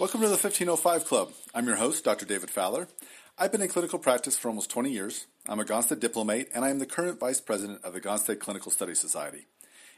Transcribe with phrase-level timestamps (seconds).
[0.00, 1.32] Welcome to the 1505 Club.
[1.54, 2.26] I'm your host, Dr.
[2.26, 2.88] David Fowler.
[3.38, 5.26] I've been in clinical practice for almost 20 years.
[5.48, 8.72] I'm a Gonstead diplomate, and I am the current vice president of the Gonstead Clinical
[8.72, 9.46] Study Society.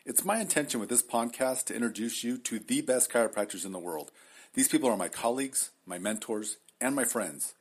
[0.04, 3.78] It's my intention with this podcast to introduce you to the best chiropractors in the
[3.78, 4.10] world.
[4.52, 7.54] These people are my colleagues, my mentors, and my friends.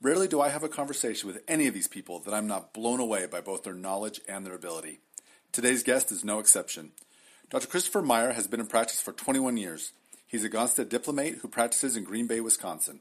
[0.00, 2.98] Rarely do I have a conversation with any of these people that I'm not blown
[2.98, 5.00] away by both their knowledge and their ability.
[5.52, 6.92] Today's guest is no exception.
[7.50, 7.66] Dr.
[7.66, 9.92] Christopher Meyer has been in practice for 21 years.
[10.34, 12.98] He's a Gonstead diplomate who practices in Green Bay, Wisconsin.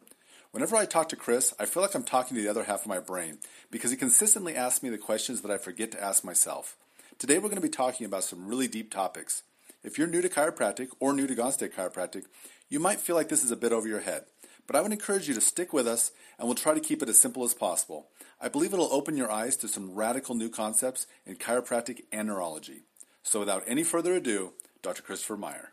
[0.52, 2.88] Whenever I talk to Chris, I feel like I'm talking to the other half of
[2.88, 3.40] my brain
[3.72, 6.78] because he consistently asks me the questions that I forget to ask myself.
[7.18, 9.42] Today we're going to be talking about some really deep topics.
[9.84, 12.26] If you're new to chiropractic or new to Gonstead chiropractic,
[12.70, 14.26] you might feel like this is a bit over your head.
[14.68, 17.10] But I would encourage you to stick with us and we'll try to keep it
[17.10, 18.10] as simple as possible.
[18.40, 22.84] I believe it'll open your eyes to some radical new concepts in chiropractic and neurology.
[23.24, 25.02] So without any further ado, Dr.
[25.02, 25.73] Christopher Meyer.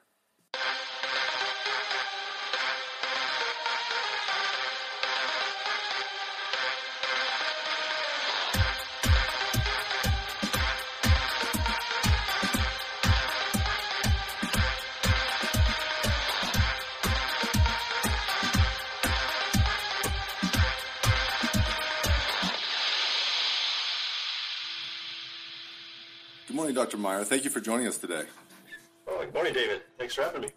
[26.80, 26.96] Dr.
[26.96, 27.24] Meyer.
[27.24, 28.22] Thank you for joining us today.
[29.06, 29.82] Oh, good morning, David.
[29.98, 30.48] Thanks for having me.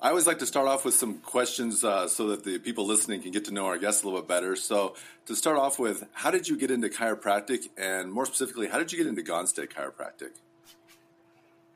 [0.00, 3.22] I always like to start off with some questions uh, so that the people listening
[3.22, 4.54] can get to know our guests a little bit better.
[4.54, 8.78] So, to start off with, how did you get into chiropractic, and more specifically, how
[8.78, 10.32] did you get into Gonstead chiropractic?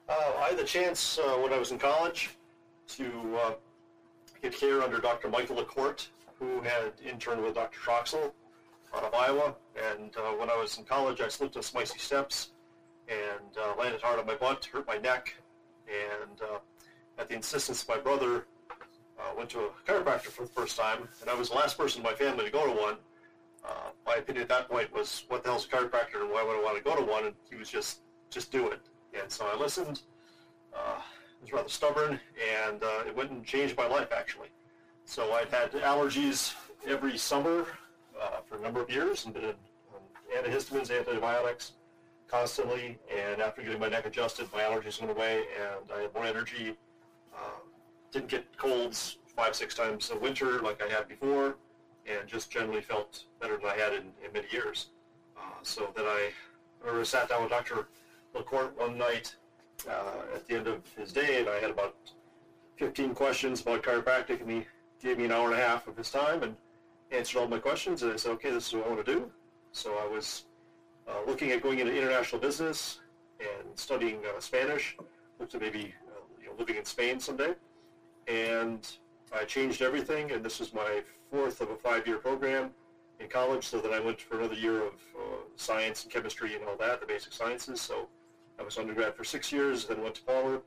[0.06, 2.31] Uh, I had the chance uh, when I was in college
[2.97, 3.53] to uh,
[4.42, 5.31] get care under Dr.
[5.31, 6.06] Michael LaCourte,
[6.39, 7.78] who had interned with Dr.
[7.81, 8.31] Troxel
[8.95, 9.55] out of Iowa.
[9.77, 12.51] And uh, when I was in college, I slipped on some icy steps
[13.09, 15.34] and uh, landed hard on my butt, hurt my neck,
[15.89, 16.59] and uh,
[17.19, 18.47] at the insistence of my brother,
[19.19, 22.01] uh, went to a chiropractor for the first time, and I was the last person
[22.01, 22.97] in my family to go to one.
[23.65, 26.56] Uh, my opinion at that point was, what the hell's a chiropractor and why would
[26.56, 27.27] I want to go to one?
[27.27, 28.00] And he was just,
[28.31, 28.81] just do it.
[29.21, 30.03] And so I listened.
[30.75, 32.19] Uh, I was rather stubborn,
[32.65, 34.49] and uh, it went and changed my life, actually.
[35.05, 36.55] So I'd had allergies
[36.87, 37.66] every summer
[38.22, 39.55] uh, for a number of years and been on
[40.37, 41.72] antihistamines, antibiotics
[42.28, 42.99] constantly.
[43.15, 46.77] And after getting my neck adjusted, my allergies went away, and I had more energy.
[47.34, 47.60] Uh,
[48.10, 51.56] didn't get colds five, six times a winter like I had before,
[52.06, 54.89] and just generally felt better than I had in, in many years.
[55.37, 56.31] Uh, so then I,
[56.81, 57.89] I remember I sat down with Dr.
[58.34, 59.34] LaCourte one night
[59.89, 61.97] uh, at the end of his day, and I had about
[62.77, 64.66] 15 questions about chiropractic, and he
[65.03, 66.56] gave me an hour and a half of his time and
[67.12, 68.03] answered all my questions.
[68.03, 69.31] And I said, okay, this is what I want to do.
[69.73, 70.47] So I was
[71.09, 73.00] uh, looking at going into international business
[73.41, 74.97] and studying uh, Spanish,
[75.39, 77.55] looked at maybe uh, you know, living in Spain someday.
[78.28, 78.89] And
[79.34, 82.71] I changed everything, and this was my fourth of a five-year program
[83.19, 83.67] in college.
[83.67, 85.21] So then I went for another year of uh,
[85.56, 87.81] science and chemistry and all that, the basic sciences.
[87.81, 88.09] So
[88.59, 90.61] I was undergrad for six years, then went to Palmer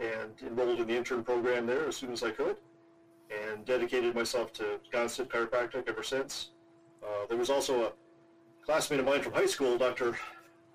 [0.00, 2.56] and enrolled in the intern program there as soon as I could,
[3.30, 6.50] and dedicated myself to Gonstead chiropractic ever since.
[7.02, 7.92] Uh, there was also a
[8.64, 10.16] classmate of mine from high school, Dr.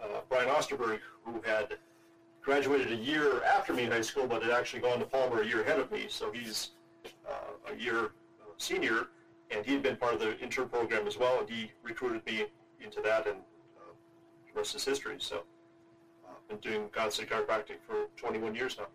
[0.02, 1.78] Uh, Brian Osterberg, who had
[2.42, 5.46] graduated a year after me in high school, but had actually gone to Palmer a
[5.46, 6.06] year ahead of me.
[6.08, 6.72] So he's
[7.28, 9.08] uh, a year uh, senior,
[9.52, 12.46] and he had been part of the intern program as well, and he recruited me
[12.84, 13.38] into that, and
[13.78, 13.92] uh,
[14.54, 15.16] the rest is history.
[15.20, 15.44] So
[16.28, 18.88] I've been doing Gonstead chiropractic for 21 years now.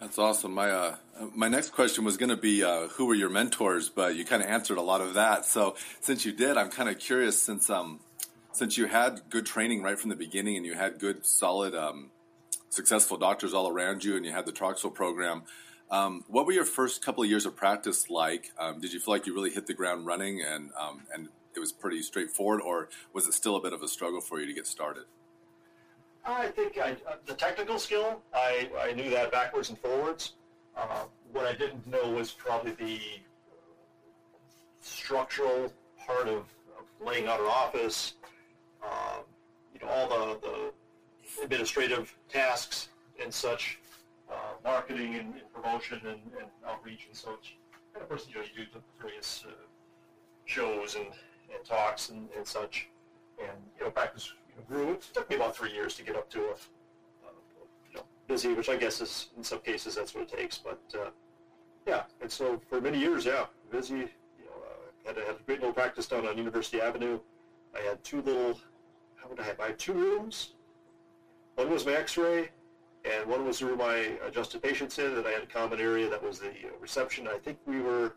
[0.00, 0.54] That's awesome.
[0.54, 0.96] My uh,
[1.34, 4.42] my next question was going to be uh, who were your mentors, but you kind
[4.42, 5.44] of answered a lot of that.
[5.44, 7.98] So since you did, I'm kind of curious since um
[8.52, 12.10] since you had good training right from the beginning and you had good, solid, um,
[12.70, 15.42] successful doctors all around you, and you had the Troxel program.
[15.90, 18.52] Um, what were your first couple of years of practice like?
[18.58, 21.60] Um, did you feel like you really hit the ground running and um, and it
[21.60, 24.52] was pretty straightforward, or was it still a bit of a struggle for you to
[24.52, 25.04] get started?
[26.28, 30.34] I think I, uh, the technical skill, I, I knew that backwards and forwards.
[30.76, 33.00] Uh, what I didn't know was probably the
[34.82, 35.72] structural
[36.06, 36.44] part of,
[36.78, 38.14] of laying out an office,
[38.84, 39.20] uh,
[39.72, 40.38] you know, all the,
[41.36, 42.88] the administrative tasks
[43.22, 43.78] and such,
[44.30, 47.56] uh, marketing and, and promotion and, and outreach and such.
[47.94, 49.52] And of course, you know, you do the various uh,
[50.44, 52.88] shows and, and talks and, and such.
[53.40, 54.30] And, you know, practice
[54.66, 54.92] grew.
[54.92, 57.30] It took me about three years to get up to a, uh,
[57.88, 60.58] you know, busy, which I guess is in some cases that's what it takes.
[60.58, 61.10] But uh,
[61.86, 63.94] yeah, and so for many years, yeah, busy.
[63.94, 67.18] You know, uh, had, a, had a great little practice down on University Avenue.
[67.74, 68.58] I had two little,
[69.16, 69.60] how would I have?
[69.60, 70.54] I had two rooms.
[71.56, 72.50] One was my X-ray,
[73.04, 76.08] And one was the room I adjusted patients in, and I had a common area
[76.08, 77.26] that was the reception.
[77.26, 78.14] I think we were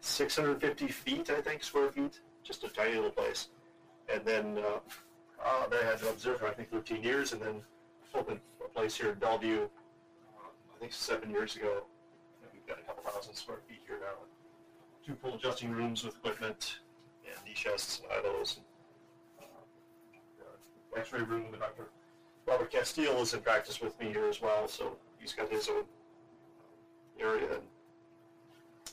[0.00, 3.48] 650 feet, I think, square feet, just a tiny little place.
[4.08, 4.78] And then uh,
[5.44, 7.62] uh, then I had to observe for I think 13 years, and then
[8.14, 9.66] opened a place here in Bellevue, uh,
[10.74, 11.82] I think seven years ago.
[12.42, 14.26] And we've got a couple thousand square feet here now.
[15.06, 16.80] Two full adjusting rooms with equipment
[17.26, 18.60] and knee chests and idols.
[19.38, 19.48] And,
[20.40, 21.88] uh, X-ray room, and Dr.
[22.46, 25.84] Robert Castile is in practice with me here as well, so he's got his own
[27.18, 27.54] area.
[27.54, 27.62] And,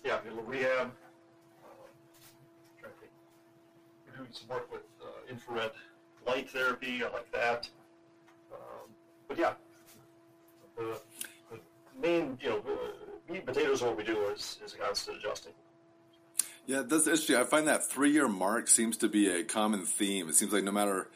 [0.06, 0.92] yeah, little rehab.
[1.62, 1.68] Uh,
[2.80, 3.12] trying to think.
[4.08, 5.72] We're doing some work with uh, infrared
[6.28, 7.02] light therapy.
[7.04, 7.70] I like that.
[8.52, 8.90] Um,
[9.28, 9.54] but yeah,
[10.78, 11.00] the,
[11.52, 11.60] the
[12.02, 15.54] main, you know, the meat and potatoes what we do is, is Gonstead adjusting.
[16.66, 17.36] Yeah, that's interesting.
[17.36, 20.30] I find that three year mark seems to be a common theme.
[20.30, 21.10] It seems like no matter,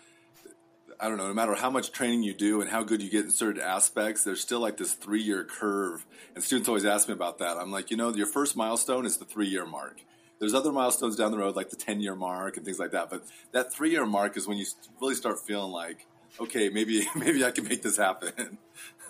[0.99, 3.25] I don't know, no matter how much training you do and how good you get
[3.25, 6.05] in certain aspects, there's still like this three year curve.
[6.33, 7.57] And students always ask me about that.
[7.57, 10.01] I'm like, you know, your first milestone is the three year mark.
[10.43, 13.09] There's other milestones down the road, like the 10 year mark and things like that.
[13.09, 13.23] But
[13.53, 14.65] that three year mark is when you
[14.99, 16.05] really start feeling like,
[16.37, 18.57] okay, maybe maybe I can make this happen.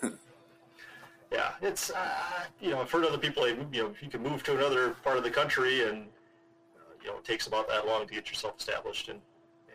[1.32, 2.08] yeah, it's uh,
[2.60, 5.24] you know I've heard other people you know you can move to another part of
[5.24, 6.06] the country and
[6.76, 9.18] uh, you know it takes about that long to get yourself established and,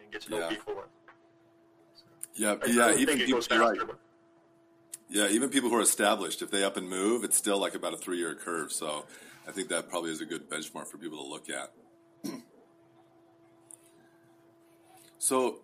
[0.02, 0.48] and get to know Yeah.
[0.48, 0.76] people.
[0.76, 0.90] And,
[2.36, 3.78] yeah, I yeah, don't even people, faster, right.
[3.86, 4.00] but
[5.10, 7.94] Yeah, even people who are established, if they up and move, it's still like about
[7.94, 8.72] a three year curve.
[8.72, 9.04] So
[9.50, 11.72] I think that probably is a good benchmark for people to look at.
[15.18, 15.58] so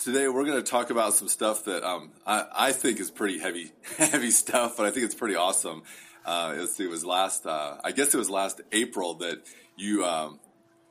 [0.00, 3.38] today we're going to talk about some stuff that um, I, I think is pretty
[3.38, 5.84] heavy, heavy stuff, but I think it's pretty awesome.
[6.26, 9.44] Uh, let's see, it was last, uh, I guess it was last April that
[9.76, 10.40] you um,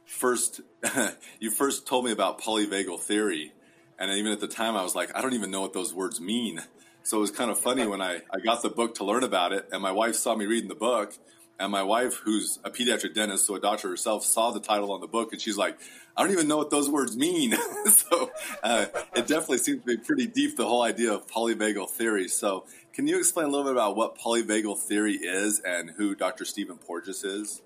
[0.06, 0.62] first
[1.42, 3.52] you first told me about polyvagal theory,
[4.00, 6.22] and even at the time I was like, I don't even know what those words
[6.22, 6.62] mean.
[7.04, 9.52] So it was kind of funny when I, I got the book to learn about
[9.52, 11.14] it, and my wife saw me reading the book,
[11.60, 15.02] and my wife, who's a pediatric dentist, so a doctor herself, saw the title on
[15.02, 15.78] the book, and she's like,
[16.16, 17.54] I don't even know what those words mean.
[17.86, 18.32] so
[18.64, 18.86] uh,
[19.16, 22.28] it definitely seems to be pretty deep, the whole idea of polyvagal theory.
[22.28, 26.46] So can you explain a little bit about what polyvagal theory is and who Dr.
[26.46, 27.62] Stephen Porges is?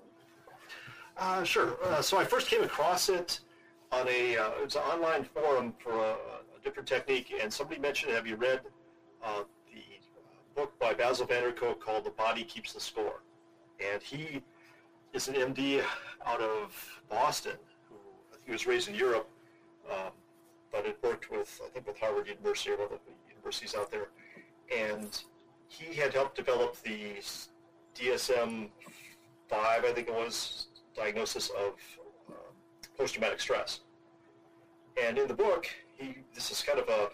[1.16, 1.76] Uh, sure.
[1.84, 3.40] Uh, so I first came across it
[3.92, 8.12] on a uh, it's an online forum for a, a different technique, and somebody mentioned,
[8.12, 8.60] "Have you read
[9.24, 9.42] uh,
[9.72, 13.23] the book by Bessel van der Kolk called The Body Keeps the Score?"
[13.80, 14.42] And he
[15.12, 15.82] is an MD
[16.26, 17.56] out of Boston
[17.88, 17.96] who
[18.44, 19.28] he was raised in Europe,
[19.90, 20.12] um,
[20.72, 23.90] but had worked with I think with Harvard University or one of the universities out
[23.90, 24.08] there,
[24.74, 25.22] and
[25.68, 27.20] he had helped develop the
[27.94, 28.68] DSM
[29.48, 31.74] five, I think it was, diagnosis of
[32.28, 32.32] uh,
[32.96, 33.80] post-traumatic stress.
[35.02, 35.66] And in the book,
[35.96, 37.10] he this is kind of a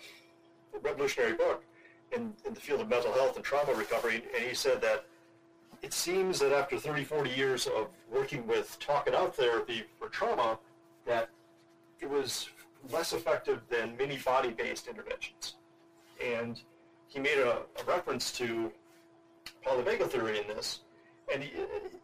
[0.82, 1.64] revolutionary book
[2.12, 4.22] in, in the field of mental health and trauma recovery.
[4.34, 5.04] And he said that
[5.82, 10.08] it seems that after 30, 40 years of working with talk it out therapy for
[10.08, 10.58] trauma,
[11.06, 11.30] that
[12.00, 12.50] it was
[12.92, 15.54] less effective than many body-based interventions.
[16.24, 16.60] And
[17.08, 18.70] he made a, a reference to
[19.66, 20.80] polyvagal theory in this,
[21.32, 21.50] and he,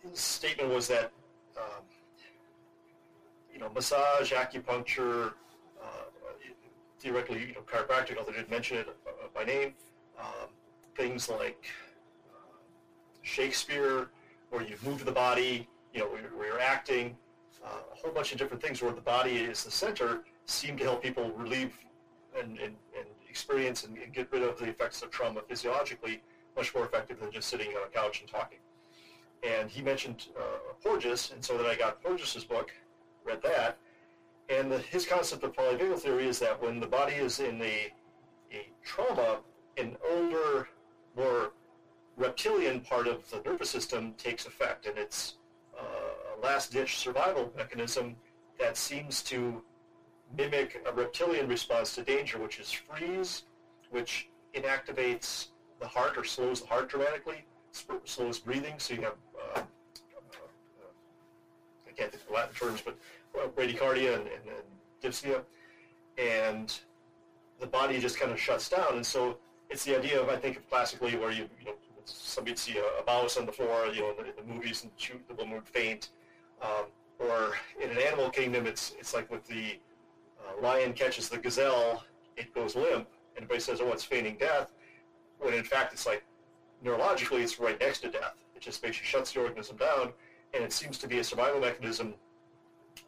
[0.08, 1.12] his statement was that
[1.56, 1.82] um,
[3.52, 5.32] you know massage, acupuncture,
[5.82, 6.04] uh,
[7.00, 9.74] theoretically you know chiropractic, although they didn't mention it uh, by name,
[10.18, 10.48] um,
[10.96, 11.66] things like
[13.26, 14.08] Shakespeare,
[14.50, 17.16] where you move the body, you know, where, you're acting,
[17.64, 20.84] uh, a whole bunch of different things where the body is the center, seem to
[20.84, 21.74] help people relieve
[22.38, 26.22] and, and, and experience and, get rid of the effects of trauma physiologically
[26.56, 28.58] much more effective than just sitting on a couch and talking.
[29.42, 32.70] And he mentioned uh, Porges, and so then I got Porges' book,
[33.24, 33.76] read that,
[34.48, 37.92] and the, his concept of polyvagal theory is that when the body is in a,
[38.52, 39.40] a trauma,
[39.76, 40.68] an older,
[41.16, 41.52] more
[42.16, 45.36] reptilian part of the nervous system takes effect, and it's
[45.78, 45.82] uh,
[46.38, 48.16] a last-ditch survival mechanism
[48.58, 49.62] that seems to
[50.36, 53.44] mimic a reptilian response to danger, which is freeze,
[53.90, 55.48] which inactivates
[55.80, 57.44] the heart or slows the heart dramatically,
[58.04, 59.14] slows breathing, so you have,
[59.54, 59.62] uh, uh,
[61.86, 62.96] I can't think of the Latin terms, but
[63.38, 64.66] uh, bradycardia and, and, and
[65.02, 65.42] dyspnea,
[66.16, 66.78] and
[67.60, 68.94] the body just kind of shuts down.
[68.94, 69.36] And so
[69.68, 71.74] it's the idea of, I think, of classically where you, you know,
[72.08, 74.82] somebody'd see a, a mouse on the floor, you know, in the, in the movies
[74.82, 76.10] and shoot, the woman would faint.
[76.62, 76.86] Um,
[77.18, 79.78] or in an animal kingdom, it's, it's like with the
[80.40, 82.04] uh, lion catches the gazelle,
[82.36, 84.72] it goes limp, and everybody says, oh, it's feigning death,
[85.38, 86.24] when in fact it's like
[86.84, 88.34] neurologically it's right next to death.
[88.54, 90.12] It just basically shuts the organism down,
[90.54, 92.14] and it seems to be a survival mechanism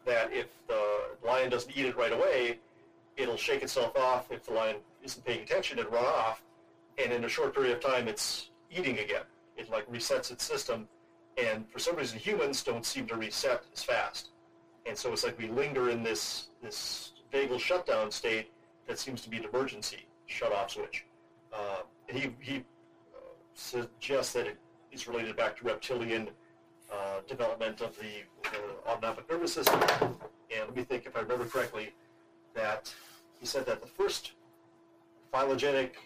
[0.05, 0.81] that if the
[1.25, 2.59] lion doesn't eat it right away,
[3.17, 4.31] it'll shake itself off.
[4.31, 6.43] If the lion isn't paying attention, it'll run off,
[6.97, 9.23] and in a short period of time, it's eating again.
[9.57, 10.87] It like resets its system,
[11.37, 14.29] and for some reason, humans don't seem to reset as fast.
[14.85, 18.51] And so it's like we linger in this this vagal shutdown state
[18.87, 21.05] that seems to be an emergency shut-off switch.
[21.53, 23.19] Uh, he, he uh,
[23.53, 24.57] suggests that it
[24.91, 26.29] is related back to reptilian
[26.91, 29.79] uh, development of the uh, autonomic nervous system.
[30.01, 31.93] And let me think if I remember correctly,
[32.55, 32.93] that
[33.39, 34.33] he said that the first
[35.31, 35.97] phylogenetic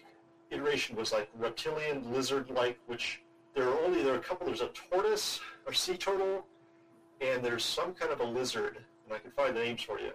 [0.54, 3.20] iteration was like reptilian, lizard-like, which
[3.54, 6.44] there are only, there are a couple, there's a tortoise or sea turtle,
[7.20, 10.12] and there's some kind of a lizard, and I can find the names for you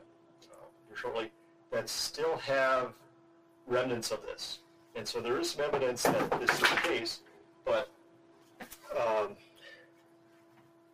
[0.52, 1.32] uh, shortly,
[1.72, 2.94] that still have
[3.68, 4.60] remnants of this.
[4.96, 7.20] And so there is some evidence that this is the case,
[7.66, 7.90] but
[9.00, 9.36] um,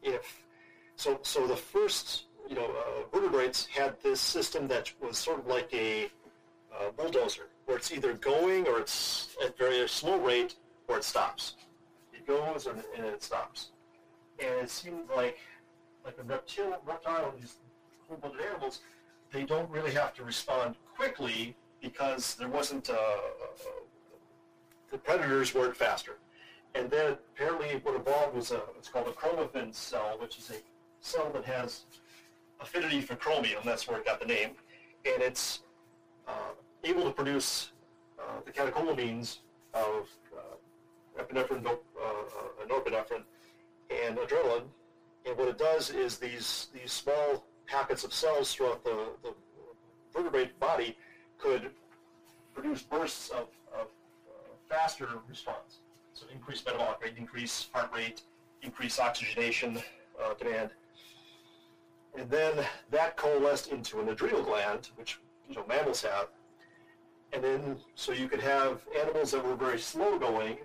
[0.03, 0.43] if
[0.97, 5.47] so, so the first you know uh, vertebrates had this system that was sort of
[5.47, 6.09] like a
[6.73, 10.55] uh, bulldozer, where it's either going or it's at very slow rate
[10.87, 11.55] or it stops.
[12.13, 13.71] It goes and, and it stops.
[14.39, 15.39] And it seemed like
[16.05, 17.55] like a reptile, reptile, these
[18.07, 18.81] cold-blooded animals,
[19.31, 23.67] they don't really have to respond quickly because there wasn't, uh, uh,
[24.91, 26.17] the predators weren't faster.
[26.75, 30.61] And then apparently what evolved was a, it's called a chromaffin cell, which is a
[30.99, 31.85] cell that has
[32.59, 33.61] affinity for chromium.
[33.65, 34.51] That's where it got the name.
[35.05, 35.61] And it's
[36.27, 36.53] uh,
[36.85, 37.71] able to produce
[38.19, 39.39] uh, the catecholamines
[39.73, 43.23] of uh, epinephrine, uh, uh, norepinephrine,
[43.89, 44.63] and adrenaline.
[45.25, 49.33] And what it does is these, these small packets of cells throughout the, the
[50.13, 50.95] vertebrate body
[51.37, 51.71] could
[52.53, 53.87] produce bursts of, of
[54.29, 55.79] uh, faster response.
[56.13, 58.21] So increased metabolic rate, increased heart rate,
[58.61, 59.79] increased oxygenation
[60.23, 60.69] uh, demand.
[62.17, 66.27] And then that coalesced into an adrenal gland, which you know mammals have.
[67.33, 70.57] And then so you could have animals that were very slow going,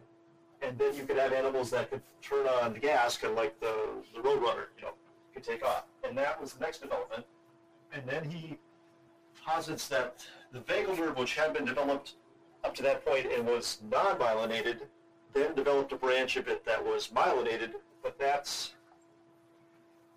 [0.63, 3.59] and then you could have animals that could turn on the gas, kind of like
[3.61, 3.75] the,
[4.15, 4.95] the Roadrunner, you know,
[5.35, 5.85] could take off.
[6.05, 7.25] And that was the next development.
[7.93, 8.59] And then he
[9.45, 12.15] posits that the vagal nerve, which had been developed
[12.63, 14.81] up to that point and was non-myelinated,
[15.33, 18.75] then developed a branch of it that was myelinated, but that's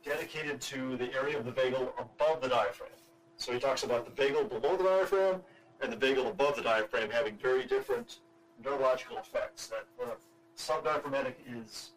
[0.04, 2.90] dedicated to the area of the vagal above the diaphragm.
[3.38, 5.42] So he talks about the vagal below the diaphragm
[5.84, 8.20] and the vagal above the diaphragm having very different
[8.64, 9.68] neurological effects.
[9.68, 10.16] That the
[10.58, 11.92] subdiaphragmatic is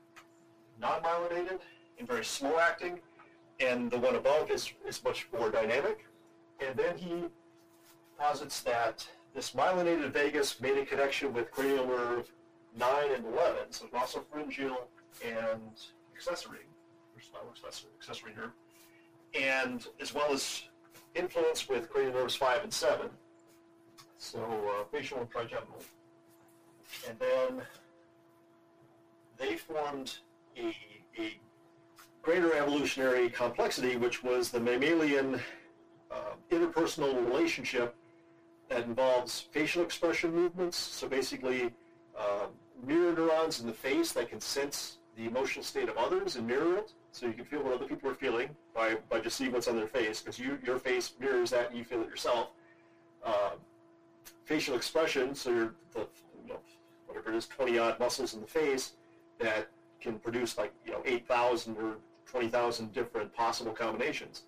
[0.80, 1.60] non-myelinated
[1.98, 2.98] and very slow acting,
[3.60, 6.04] and the one above is, is much more dynamic.
[6.60, 7.24] And then he
[8.18, 12.30] posits that this myelinated vagus made a connection with cranial nerve
[12.78, 14.76] 9 and 11, so glossopharyngeal
[15.24, 15.60] and
[16.14, 16.58] accessory,
[17.14, 18.50] or spinal accessory, accessory nerve,
[19.38, 20.64] and as well as
[21.14, 23.08] influence with cranial nerves 5 and 7,
[24.18, 25.82] so uh, facial and trigeminal.
[27.08, 27.62] And then
[29.36, 30.18] they formed
[30.56, 30.74] a,
[31.18, 31.38] a
[32.22, 35.40] greater evolutionary complexity, which was the mammalian
[36.10, 37.94] uh, interpersonal relationship
[38.68, 40.76] that involves facial expression movements.
[40.76, 41.72] So basically,
[42.18, 42.46] uh,
[42.84, 46.76] mirror neurons in the face that can sense the emotional state of others and mirror
[46.76, 46.92] it.
[47.12, 49.76] So you can feel what other people are feeling by, by just seeing what's on
[49.76, 52.50] their face, because you, your face mirrors that and you feel it yourself.
[53.24, 53.50] Uh,
[54.46, 56.06] facial expression, so you're the,
[56.42, 56.58] you know,
[57.06, 58.92] whatever it is, 20 odd muscles in the face
[59.38, 59.68] that
[60.00, 64.44] can produce like, you know, 8,000 or 20,000 different possible combinations.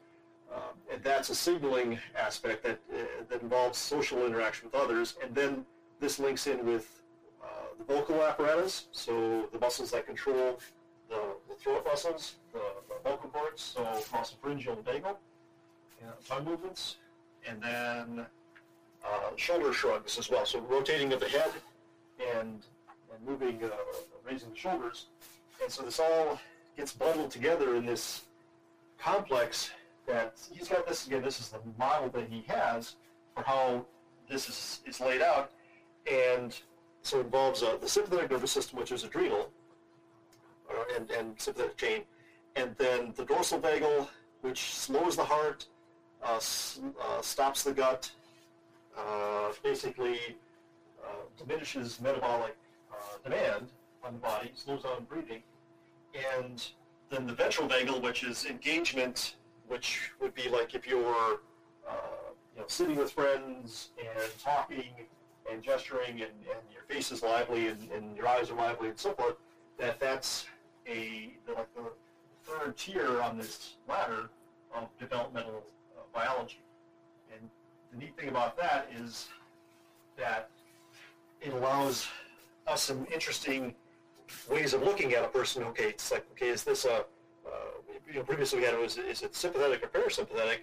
[0.54, 5.16] Um, and that's a signaling aspect that, uh, that involves social interaction with others.
[5.22, 5.66] And then
[6.00, 7.02] this links in with
[7.42, 10.58] uh, the vocal apparatus, so the muscles that control
[11.10, 15.16] the, the throat muscles, the, the, vocal cords, so glossopharyngeal and vagal,
[16.02, 16.96] and tongue movements,
[17.48, 18.26] and then
[19.04, 20.44] uh, shoulder shrugs as well.
[20.46, 21.50] So rotating of the head
[22.34, 22.64] and,
[23.12, 23.70] and moving, uh,
[24.24, 25.06] raising the shoulders.
[25.62, 26.38] And so this all
[26.76, 28.22] gets bundled together in this
[28.98, 29.70] complex
[30.06, 31.22] that he's got this again.
[31.22, 32.96] This is the model that he has
[33.34, 33.84] for how
[34.28, 35.50] this is, is laid out,
[36.10, 36.58] and
[37.02, 39.50] so it involves uh, the sympathetic nervous system, which is adrenal,
[40.70, 42.02] uh, and, and sympathetic chain,
[42.56, 44.08] and then the dorsal vagal,
[44.42, 45.66] which slows the heart,
[46.22, 48.10] uh, uh, stops the gut,
[48.98, 50.18] uh, basically
[51.04, 52.56] uh, diminishes metabolic
[53.22, 53.68] demand
[54.04, 55.42] on the body, slows down breathing,
[56.36, 56.68] and
[57.10, 59.36] then the ventral vagal, which is engagement,
[59.66, 61.40] which would be like if you were
[61.88, 61.94] uh,
[62.54, 64.90] you know, sitting with friends and talking
[65.50, 68.98] and gesturing and, and your face is lively and, and, your eyes are lively and
[68.98, 69.36] so forth,
[69.78, 70.46] that that's
[70.86, 71.82] a like the
[72.44, 74.28] third tier on this ladder
[74.74, 75.62] of developmental
[75.96, 76.60] uh, biology.
[77.32, 77.48] And
[77.92, 79.28] the neat thing about that is
[80.16, 80.50] that
[81.40, 82.08] it allows
[82.66, 83.74] us some interesting
[84.50, 85.62] ways of looking at a person.
[85.64, 87.00] Okay, it's like, okay, is this a, uh,
[88.06, 90.58] you know, previously we had it was, is it sympathetic or parasympathetic,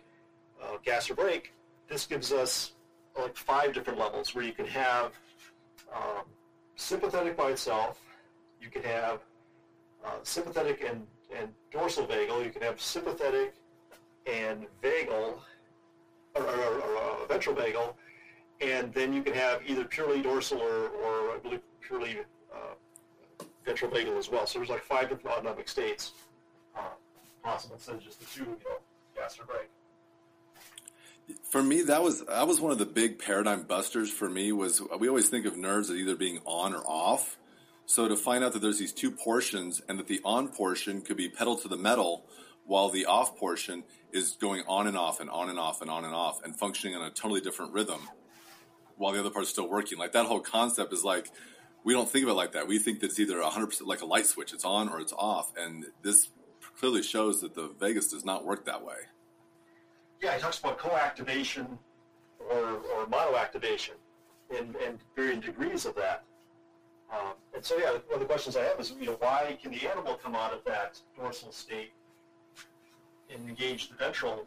[0.61, 1.53] uh, gas or brake?
[1.89, 2.73] This gives us
[3.17, 5.13] like five different levels where you can have
[5.95, 6.25] um,
[6.75, 8.01] sympathetic by itself,
[8.61, 9.21] you can have
[10.03, 11.05] uh, sympathetic and,
[11.35, 13.55] and dorsal vagal, you can have sympathetic
[14.25, 15.35] and vagal,
[16.35, 17.93] or, or, or, uh, ventral vagal,
[18.61, 22.17] and then you can have either purely dorsal or, or I believe purely
[22.53, 24.45] uh, ventral vagal as well.
[24.45, 26.11] So there's like five different autonomic states
[26.75, 26.81] uh,
[27.43, 28.77] possible instead of just the two, you know,
[29.15, 29.69] gas or brake.
[31.43, 34.11] For me, that was that was one of the big paradigm busters.
[34.11, 37.37] For me, was we always think of nerves as either being on or off.
[37.87, 41.17] So to find out that there's these two portions, and that the on portion could
[41.17, 42.25] be pedal to the metal,
[42.65, 43.83] while the off portion
[44.15, 46.95] is going on and off and on and off and on and off and functioning
[46.95, 47.99] on a totally different rhythm,
[48.97, 49.97] while the other part's still working.
[49.97, 51.29] Like that whole concept is like
[51.83, 52.67] we don't think of it like that.
[52.67, 55.51] We think that it's either 100% like a light switch, it's on or it's off,
[55.57, 56.29] and this
[56.79, 58.95] clearly shows that the vagus does not work that way
[60.21, 61.77] yeah, he talks about co-activation
[62.49, 63.93] or, or monoactivation
[64.57, 66.23] and, and varying degrees of that.
[67.11, 69.71] Um, and so, yeah, one of the questions I have is, you know, why can
[69.71, 71.91] the animal come out of that dorsal state
[73.29, 74.45] engage the ventral,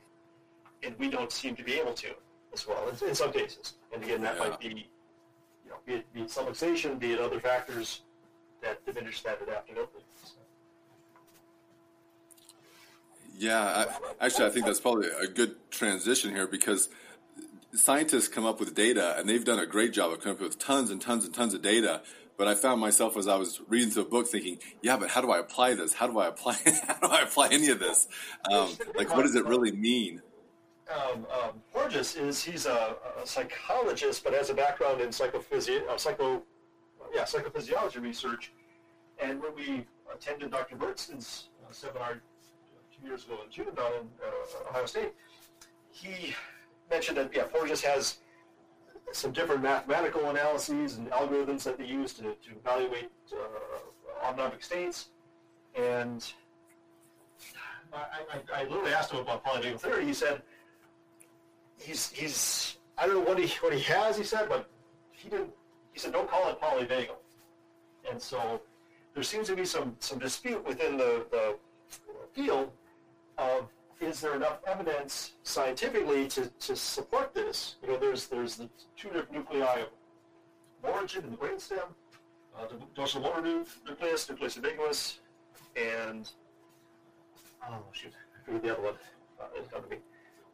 [0.83, 2.09] and we don't seem to be able to
[2.53, 3.75] as well in, in some cases.
[3.93, 4.49] And again, that yeah.
[4.49, 4.69] might be,
[5.65, 8.03] you know, be it, be it subluxation, be it other factors
[8.63, 9.39] that diminish that.
[10.25, 10.35] So.
[13.39, 13.87] Yeah,
[14.21, 16.89] I, actually, I think that's probably a good transition here because
[17.75, 20.59] scientists come up with data, and they've done a great job of coming up with
[20.59, 22.03] tons and tons and tons of data.
[22.39, 25.21] But I found myself as I was reading through a book thinking, yeah, but how
[25.21, 25.93] do I apply this?
[25.93, 26.57] How do I apply?
[26.87, 28.07] how do I apply any of this?
[28.51, 30.23] Um, like, what does it really mean?
[30.89, 35.99] Um, um, Porges is he's a, a, psychologist, but has a background in psychophysio- uh,
[35.99, 36.43] psycho,
[37.13, 38.53] yeah, psychophysiology research.
[39.21, 40.77] And when we attended Dr.
[40.77, 42.23] Bertson's uh, seminar
[42.95, 45.13] two years ago in June down in uh, Ohio State,
[45.91, 46.35] he
[46.89, 48.19] mentioned that yeah, Porges has
[49.13, 55.09] some different mathematical analyses and algorithms that they use to, to evaluate uh, autonomic states.
[55.75, 56.27] And
[57.93, 60.05] I, I, I, literally asked him about polyvagal theory.
[60.05, 60.43] He said
[61.79, 64.17] he's he's I don't know what he what he has.
[64.17, 64.69] He said, but
[65.11, 65.51] he didn't.
[65.93, 67.17] He said don't call it polyvagal.
[68.11, 68.61] And so
[69.15, 71.57] there seems to be some some dispute within the, the
[72.33, 72.71] field
[73.39, 73.69] of
[74.01, 77.77] is there enough evidence scientifically to, to support this?
[77.83, 79.89] You know, there's there's the two different nuclei of
[80.83, 81.83] origin in the brainstem,
[82.57, 83.43] uh, the dorsal motor
[83.87, 85.19] nucleus, nucleus accumbens,
[85.77, 86.31] and
[87.69, 88.95] oh shoot, I forget the other one.
[89.41, 89.99] Uh, it's to me.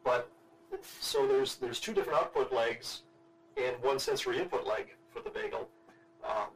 [0.05, 0.31] But
[1.01, 3.03] so there's there's two different output legs
[3.57, 5.67] and one sensory input leg for the vagal,
[6.25, 6.49] um,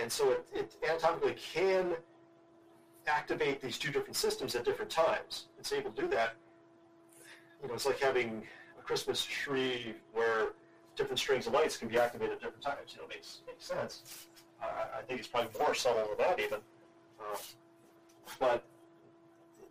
[0.00, 1.94] and so it, it anatomically can
[3.06, 5.46] activate these two different systems at different times.
[5.58, 6.34] It's able to do that.
[7.62, 8.42] You know, it's like having
[8.78, 10.48] a Christmas tree where
[10.96, 12.94] different strings of lights can be activated at different times.
[12.94, 14.26] You know, makes makes sense.
[14.62, 14.66] Uh,
[14.98, 16.60] I think it's probably more subtle than that even.
[17.20, 17.36] Uh,
[18.40, 18.64] but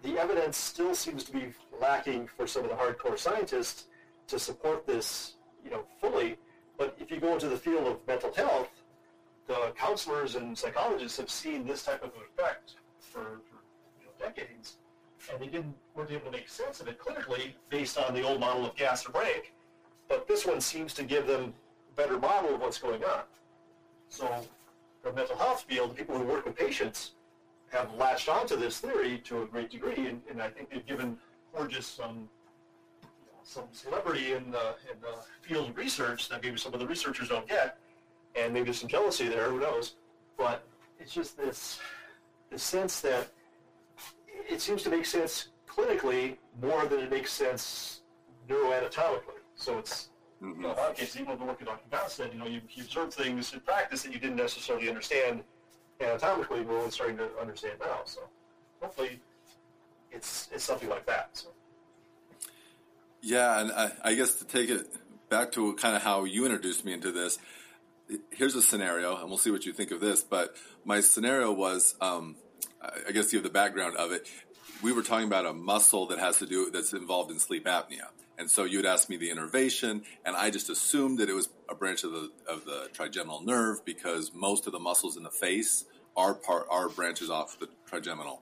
[0.04, 1.48] the evidence still seems to be
[1.82, 3.86] lacking for some of the hardcore scientists
[4.28, 6.38] to support this, you know, fully.
[6.78, 8.69] But if you go into the field of mental health,
[9.48, 12.76] the counselors and psychologists have seen this type of effect
[13.15, 13.41] for,
[13.99, 14.78] you know, decades,
[15.32, 18.39] and they didn't weren't able to make sense of it clinically based on the old
[18.39, 19.54] model of gas or brake.
[20.10, 21.54] But this one seems to give them
[21.91, 23.21] a better model of what's going on.
[24.10, 24.30] So
[25.04, 27.13] the mental health field, people who work with patients
[27.71, 31.17] have latched onto this theory to a great degree, and, and I think they've given
[31.54, 32.30] Porges some
[33.43, 37.30] some celebrity in the in the field of research that maybe some of the researchers
[37.30, 37.78] don't get,
[38.36, 39.49] and maybe some jealousy there.
[39.49, 39.95] Who knows?
[40.38, 40.63] But
[40.99, 41.80] it's just this
[42.51, 43.27] the sense that
[44.49, 48.01] it seems to make sense clinically more than it makes sense
[48.47, 49.41] neuroanatomically.
[49.55, 50.10] So it's
[50.41, 50.62] mm-hmm.
[50.62, 51.89] you know, in a lot of cases, even with the work that Dr.
[51.89, 55.43] Gonstead, you know, you, you observe things in practice that you didn't necessarily understand
[55.99, 57.99] anatomically, but we're starting to understand now.
[58.05, 58.21] So
[58.81, 59.19] hopefully
[60.12, 61.29] it's it's something like that.
[61.34, 61.49] So.
[63.21, 64.88] Yeah, and I, I guess to take it
[65.29, 67.39] back to kind of how you introduced me into this,
[68.31, 70.23] here's a scenario, and we'll see what you think of this.
[70.23, 72.35] But my scenario was, um,
[72.81, 74.27] I guess you have the background of it.
[74.81, 78.09] We were talking about a muscle that has to do that's involved in sleep apnea,
[78.37, 81.49] and so you would ask me the innervation, and I just assumed that it was
[81.69, 85.31] a branch of the of the trigeminal nerve because most of the muscles in the
[85.31, 88.41] face are part are branches off the trigeminal.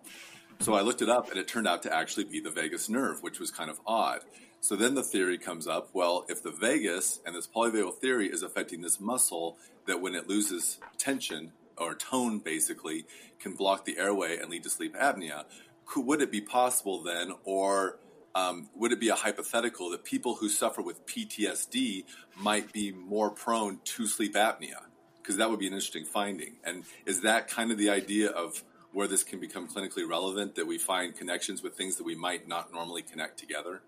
[0.59, 3.21] So I looked it up, and it turned out to actually be the vagus nerve,
[3.21, 4.21] which was kind of odd.
[4.63, 8.43] So then the theory comes up well, if the vagus and this polyvagal theory is
[8.43, 13.03] affecting this muscle, that when it loses tension, or tone basically
[13.41, 15.43] can block the airway and lead to sleep apnea.
[15.85, 17.99] Could, would it be possible then, or
[18.35, 22.05] um, would it be a hypothetical that people who suffer with PTSD
[22.37, 24.83] might be more prone to sleep apnea?
[25.21, 26.53] Because that would be an interesting finding.
[26.63, 30.67] And is that kind of the idea of where this can become clinically relevant that
[30.67, 33.81] we find connections with things that we might not normally connect together?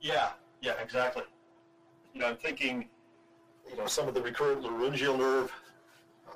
[0.00, 0.30] Yeah,
[0.60, 1.24] yeah, exactly.
[2.14, 2.88] You know, I'm thinking,
[3.70, 5.52] you know, some of the recurrent laryngeal nerve
[6.28, 6.32] uh,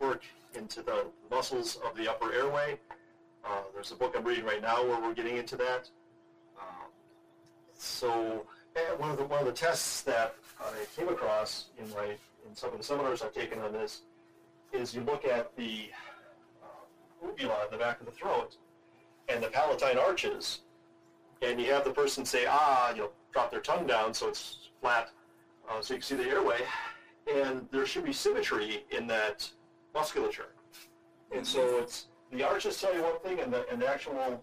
[0.00, 0.22] work
[0.54, 2.78] into the muscles of the upper airway.
[3.44, 5.88] Uh, there's a book I'm reading right now where we're getting into that.
[6.58, 6.86] Uh,
[7.74, 8.46] so
[8.98, 12.16] one of the one of the tests that I came across in my
[12.48, 14.02] in some of the seminars I've taken on this
[14.72, 15.90] is you look at the
[17.22, 18.56] uvula in the back of the throat
[19.28, 20.60] and the palatine arches,
[21.42, 24.70] and you have the person say, ah, you know, drop their tongue down so it's
[24.80, 25.10] flat,
[25.68, 26.60] uh, so you can see the airway,
[27.32, 29.48] and there should be symmetry in that
[29.94, 30.48] musculature.
[31.34, 34.42] And so it's the arches tell you one thing, and the, and the actual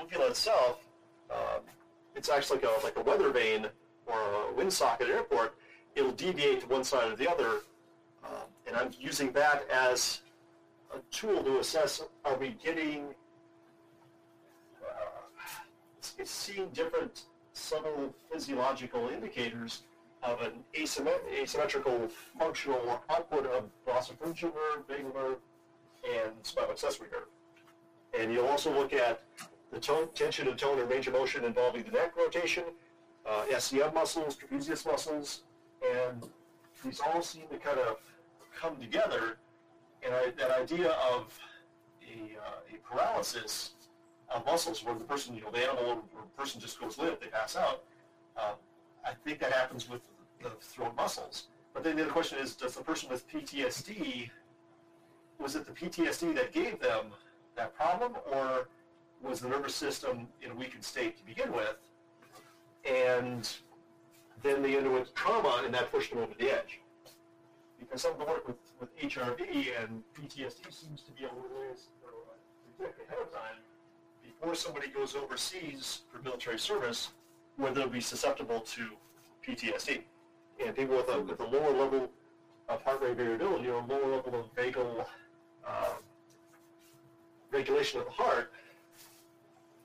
[0.00, 0.88] uvula itself,
[1.30, 1.58] uh,
[2.14, 3.66] it's actually like a, like a weather vane
[4.06, 4.18] or
[4.50, 5.54] a wind socket at airport.
[5.94, 7.60] It'll deviate to one side or the other,
[8.24, 10.22] uh, and I'm using that as
[10.94, 13.14] a tool to assess are we getting
[16.20, 17.22] uh, seeing different
[17.52, 19.82] subtle physiological indicators
[20.22, 25.36] of an asymmetrical functional output of glossopharyngeal nerve, vagal nerve,
[26.08, 27.28] and spinal accessory nerve.
[28.18, 29.22] And you'll also look at
[29.72, 32.64] the tone, tension and tone and range of motion involving the neck rotation,
[33.26, 35.42] uh, SCM muscles, trapezius muscles,
[35.82, 36.28] and
[36.84, 37.96] these all seem to kind of
[38.54, 39.38] come together
[40.04, 41.38] and I, that idea of
[42.02, 43.72] a, uh, a paralysis
[44.34, 47.28] of muscles where the person, you know, the animal or person just goes limp, they
[47.28, 47.84] pass out,
[48.36, 48.52] uh,
[49.06, 50.00] I think that happens with
[50.42, 51.48] the throat muscles.
[51.74, 54.30] But then the other question is, does the person with PTSD,
[55.38, 57.06] was it the PTSD that gave them
[57.56, 58.68] that problem, or
[59.22, 61.76] was the nervous system in a weakened state to begin with,
[62.84, 63.48] and
[64.42, 66.80] then they underwent trauma and that pushed them over the edge?
[67.78, 69.40] Because some of the work with with HRV
[69.80, 71.48] and PTSD seems to be able to
[72.76, 73.62] predict ahead of time
[74.42, 77.10] before somebody goes overseas for military service
[77.56, 78.88] whether they'll be susceptible to
[79.46, 80.02] PTSD.
[80.64, 82.10] And people with a, with a lower level
[82.68, 85.06] of heart rate variability or a lower level of vagal
[85.66, 85.94] uh,
[87.52, 88.50] regulation of the heart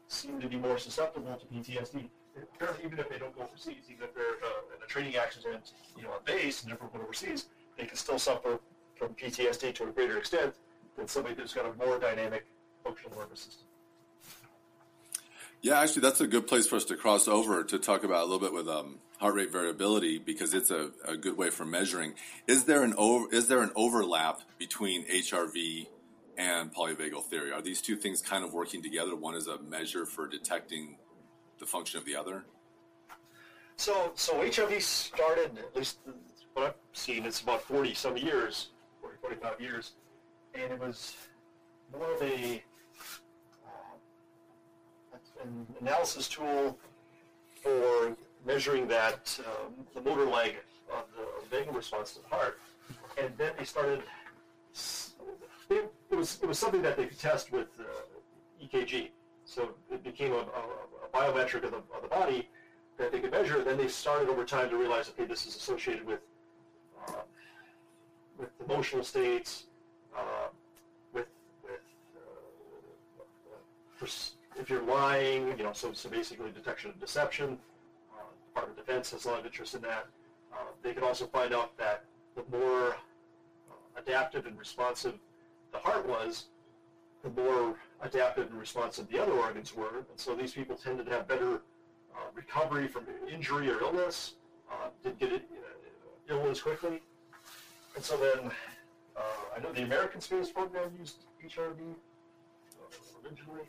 [0.08, 2.10] seem to be more susceptible to PTSD.
[2.56, 5.74] Apparently, Even if they don't go overseas, even if they're uh, in a training accident,
[5.96, 8.60] you know, on base and never went overseas, they can still suffer
[8.96, 10.56] from PTSD to a greater extent
[10.98, 12.46] than somebody who's got a more dynamic
[12.84, 13.68] functional nervous system.
[15.68, 18.24] Yeah, actually, that's a good place for us to cross over to talk about a
[18.24, 22.14] little bit with um, heart rate variability because it's a, a, good way for measuring.
[22.48, 25.88] Is there an over, is there an overlap between HRV
[26.38, 27.52] and polyvagal theory?
[27.52, 29.14] Are these two things kind of working together?
[29.14, 31.00] One is a measure for detecting
[31.60, 32.46] the function of the other.
[33.76, 36.00] So, so HRV started at least
[36.54, 37.26] what I've seen.
[37.26, 38.70] It's about forty some years
[39.02, 39.92] 40, 45 years,
[40.56, 41.18] and it was
[41.92, 42.64] more of a
[45.44, 46.78] an analysis tool
[47.62, 50.56] for measuring that um, the motor leg
[50.92, 52.60] of the vagal response to the heart,
[53.22, 54.02] and then they started.
[55.70, 57.84] It, it was it was something that they could test with uh,
[58.64, 59.10] EKG,
[59.46, 62.50] so it became a, a, a biometric of the, of the body
[62.98, 63.64] that they could measure.
[63.64, 66.22] Then they started over time to realize, okay, this is associated with
[67.08, 67.12] uh,
[68.38, 69.66] with emotional states,
[70.16, 70.48] uh,
[71.14, 71.28] with,
[71.64, 71.82] with
[72.16, 74.00] uh,
[74.60, 77.58] if you're lying, you know, so, so basically detection of deception.
[78.14, 80.08] Uh, Department of Defense has a lot of interest in that.
[80.54, 85.14] Uh, they can also find out that the more uh, adaptive and responsive
[85.72, 86.46] the heart was,
[87.24, 89.98] the more adaptive and responsive the other organs were.
[89.98, 91.62] And so these people tended to have better
[92.16, 94.34] uh, recovery from injury or illness,
[94.72, 97.02] uh, did get it, uh, illness quickly,
[97.96, 98.52] and so then,
[99.56, 101.96] I know the American space program used HRV
[103.26, 103.64] originally,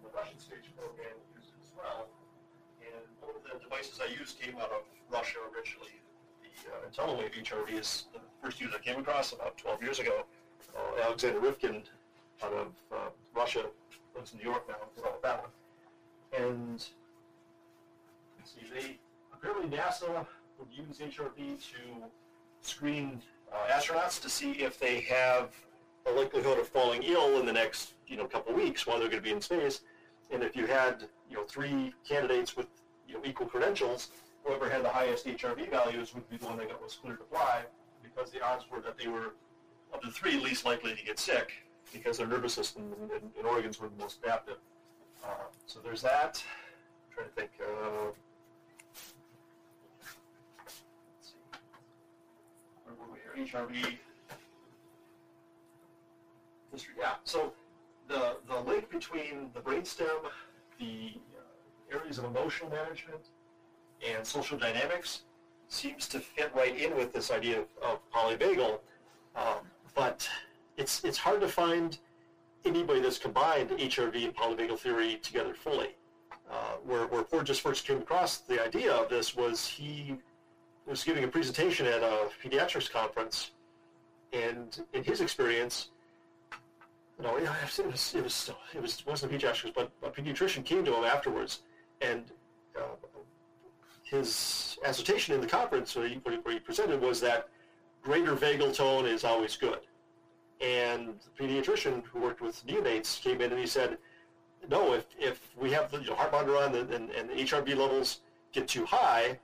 [0.00, 2.08] and the Russian space program used it as well.
[2.80, 5.92] And one of the devices I used came out of Russia originally.
[6.40, 10.24] The uh, Intellewave HRV is the first user I came across about 12 years ago.
[10.76, 11.82] Uh, Alexander Riftine
[12.42, 13.64] out of uh, Russia
[14.14, 15.50] lives in New York now, developed that one.
[16.38, 16.80] And
[18.44, 18.98] see, they
[19.32, 20.26] apparently NASA
[20.58, 21.78] would use HRV to
[22.62, 23.20] screen
[23.52, 25.50] uh, astronauts to see if they have
[26.06, 29.22] a likelihood of falling ill in the next you know couple weeks while they're going
[29.22, 29.80] to be in space.
[30.32, 32.66] And if you had you know three candidates with
[33.08, 34.10] you know equal credentials,
[34.44, 37.62] whoever had the highest HRV values would be the one that was cleared to fly
[38.02, 39.34] because the odds were that they were
[39.92, 41.52] of the three least likely to get sick
[41.92, 44.58] because their nervous system and, and organs were the most adaptive.
[45.24, 45.28] Uh,
[45.66, 46.42] so there's that.
[47.08, 47.50] I'm trying to think.
[47.60, 48.12] Uh.
[52.84, 53.46] Where were we here?
[53.46, 53.98] HRV.
[56.72, 56.94] History.
[56.98, 57.14] Yeah.
[57.24, 57.52] So
[58.10, 60.18] the the link between the brainstem,
[60.78, 63.30] the uh, areas of emotional management,
[64.06, 65.22] and social dynamics
[65.68, 68.80] seems to fit right in with this idea of, of polyvagal.
[69.36, 69.62] Um,
[69.94, 70.28] but
[70.76, 71.98] it's it's hard to find
[72.64, 75.94] anybody that's combined HRV and polyvagal theory together fully.
[76.50, 80.16] Uh, where, where Porges first came across the idea of this was he
[80.84, 83.52] was giving a presentation at a pediatrics conference,
[84.32, 85.90] and in his experience,
[87.22, 90.94] was it was it was, it was wasn't a pediatrician, but a pediatrician came to
[90.94, 91.62] him afterwards,
[92.00, 92.24] and
[92.76, 92.96] uh,
[94.04, 97.48] his assertion in the conference where he, where he presented was that
[98.02, 99.80] greater vagal tone is always good.
[100.60, 103.98] And the pediatrician who worked with neonates came in and he said,
[104.68, 107.34] no, if, if we have the you know, heart monitor on and, and, and the
[107.34, 108.20] HRV levels
[108.52, 109.38] get too high,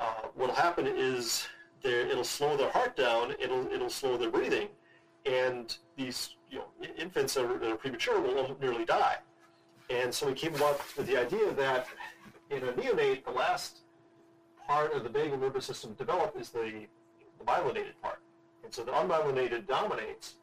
[0.00, 1.46] uh, what'll happen is
[1.82, 4.68] it'll slow their heart down, it'll, it'll slow their breathing,
[5.26, 6.64] and these you know,
[6.98, 9.16] infants that are, that are premature will nearly die.
[9.90, 11.86] And so we came up with the idea that
[12.50, 13.78] in a neonate, the last
[14.66, 16.86] part of the vagal nervous system develop is the,
[17.38, 18.20] the myelinated part.
[18.64, 20.34] And so the unmyelinated dominates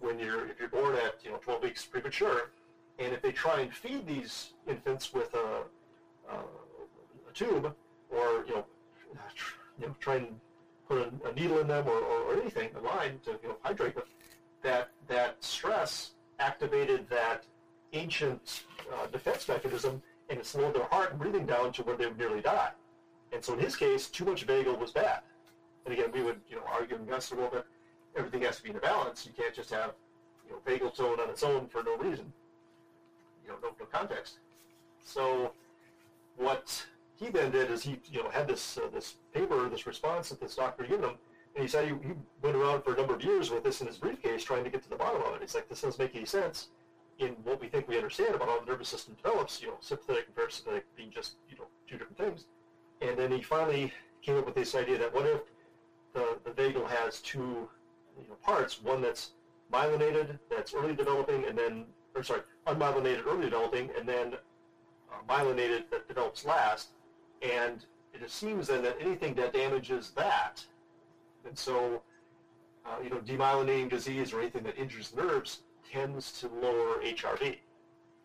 [0.00, 2.50] when you're, if you're born at, you know, 12 weeks premature.
[2.98, 5.62] And if they try and feed these infants with a,
[6.30, 7.72] a, a tube
[8.10, 8.64] or, you know,
[9.80, 10.28] you know, try and
[10.88, 13.56] put a, a needle in them or, or, or, anything, a line to, you know,
[13.62, 14.04] hydrate them,
[14.62, 17.44] that, that stress activated that
[17.92, 22.06] ancient uh, defense mechanism and it slowed their heart and breathing down to where they
[22.06, 22.70] would nearly die.
[23.32, 25.20] And so in his case, too much vagal was bad.
[25.84, 27.66] And again, we would, you know, argue and Gus a little bit.
[28.16, 29.26] Everything has to be in a balance.
[29.26, 29.92] You can't just have,
[30.46, 32.32] you know, vagal tone on its own for no reason.
[33.44, 34.38] You know, no, no context.
[35.04, 35.52] So
[36.36, 36.84] what
[37.16, 40.40] he then did is he, you know, had this uh, this paper, this response that
[40.40, 41.14] this doctor given him,
[41.54, 43.86] and he said he, he went around for a number of years with this in
[43.86, 45.42] his briefcase trying to get to the bottom of it.
[45.42, 46.68] He's like, this doesn't make any sense
[47.18, 50.26] in what we think we understand about how the nervous system develops, you know, sympathetic
[50.26, 52.46] and parasympathetic being just, you know, two different things.
[53.00, 55.40] And then he finally came up with this idea that what if
[56.14, 57.68] the, the vagal has two
[58.18, 59.32] you know, parts, one that's
[59.72, 61.84] myelinated, that's early developing, and then,
[62.14, 64.34] or sorry, unmyelinated early developing, and then
[65.12, 66.90] uh, myelinated that develops last.
[67.42, 67.84] And
[68.14, 70.64] it seems then that anything that damages that,
[71.46, 72.02] and so,
[72.86, 77.56] uh, you know, demyelinating disease or anything that injures nerves tends to lower HRV.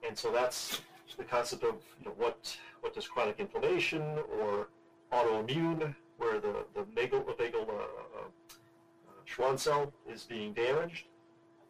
[0.07, 0.81] And so that's
[1.17, 4.01] the concept of you know, what what does chronic inflammation
[4.39, 4.67] or
[5.11, 8.27] autoimmune, where the, the vagal, the vagal uh, uh,
[9.25, 11.05] Schwann cell is being damaged,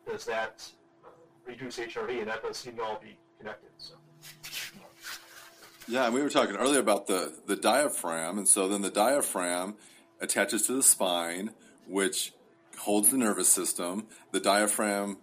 [0.07, 0.69] does that
[1.05, 1.09] uh,
[1.45, 2.19] reduce HRV?
[2.19, 3.69] And that does seem to all be connected.
[3.77, 3.93] So.
[5.87, 9.75] Yeah, and we were talking earlier about the, the diaphragm, and so then the diaphragm
[10.21, 11.51] attaches to the spine,
[11.87, 12.33] which
[12.79, 14.07] holds the nervous system.
[14.31, 15.17] The diaphragm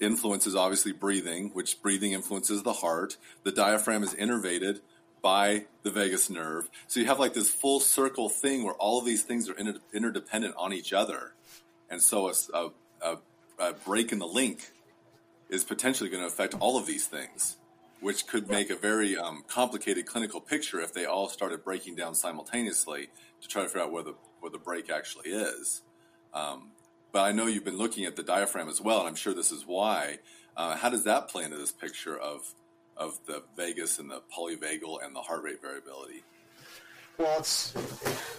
[0.00, 3.16] influences obviously breathing, which breathing influences the heart.
[3.42, 4.80] The diaphragm is innervated
[5.24, 6.68] by the vagus nerve.
[6.86, 9.80] So you have like this full circle thing where all of these things are inter-
[9.92, 11.32] interdependent on each other.
[11.88, 12.70] And so a,
[13.02, 13.16] a,
[13.58, 14.70] a, break in the link
[15.48, 17.56] is potentially going to affect all of these things,
[18.00, 22.14] which could make a very um, complicated clinical picture if they all started breaking down
[22.14, 23.08] simultaneously
[23.44, 25.82] to try to figure out where the, where the break actually is.
[26.32, 26.70] Um,
[27.12, 29.52] but I know you've been looking at the diaphragm as well, and I'm sure this
[29.52, 30.18] is why.
[30.56, 32.54] Uh, how does that play into this picture of
[32.96, 36.22] of the vagus and the polyvagal and the heart rate variability?
[37.18, 37.74] Well, it's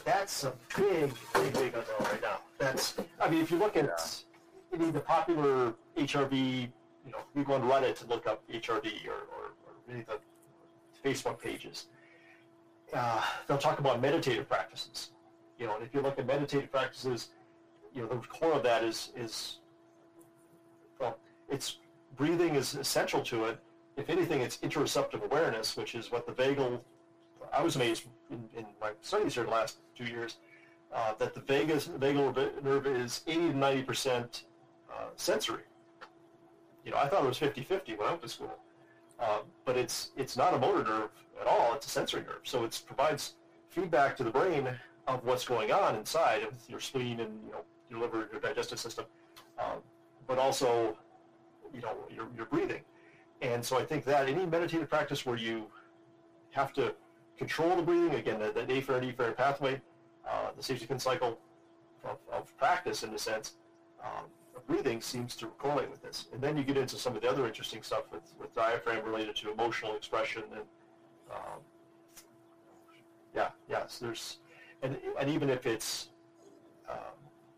[0.03, 2.39] that's a big, big, big unknown right now.
[2.57, 4.77] That's I mean, if you look at yeah.
[4.77, 9.07] any of the popular HRV, you know, we go on Reddit to look up HRV
[9.07, 10.19] or, or, or read the
[11.07, 11.87] Facebook pages.
[12.93, 15.11] Uh, they'll talk about meditative practices.
[15.57, 17.29] You know, and if you look at meditative practices,
[17.93, 19.59] you know, the core of that is is
[20.99, 21.17] well,
[21.49, 21.79] it's
[22.15, 23.59] breathing is essential to it,
[23.97, 26.81] if anything, it's interoceptive awareness, which is what the vagal.
[27.53, 30.37] I was amazed in, in my studies here the last two years
[30.93, 34.43] uh, that the vagus vagal nerve is 80 to 90 percent
[34.91, 35.63] uh, sensory.
[36.83, 38.59] You know, I thought it was 50-50 when I went to school,
[39.19, 41.73] uh, but it's it's not a motor nerve at all.
[41.73, 43.35] It's a sensory nerve, so it provides
[43.69, 44.67] feedback to the brain
[45.07, 48.79] of what's going on inside of your spleen and you know your liver, your digestive
[48.79, 49.05] system,
[49.59, 49.75] uh,
[50.27, 50.97] but also
[51.73, 52.81] you know your your breathing.
[53.41, 55.67] And so I think that any meditative practice where you
[56.51, 56.95] have to
[57.37, 59.81] control the breathing, again, the, the afferent efferent pathway,
[60.27, 61.37] uh, the Sage cycle
[62.03, 63.53] of, of, practice in a sense,
[64.03, 64.25] um,
[64.67, 66.25] breathing seems to correlate with this.
[66.33, 69.35] And then you get into some of the other interesting stuff with, with diaphragm related
[69.37, 70.63] to emotional expression and
[71.31, 71.59] um,
[73.35, 74.37] yeah, yes, there's
[74.81, 76.09] and and even if it's
[76.89, 76.97] um,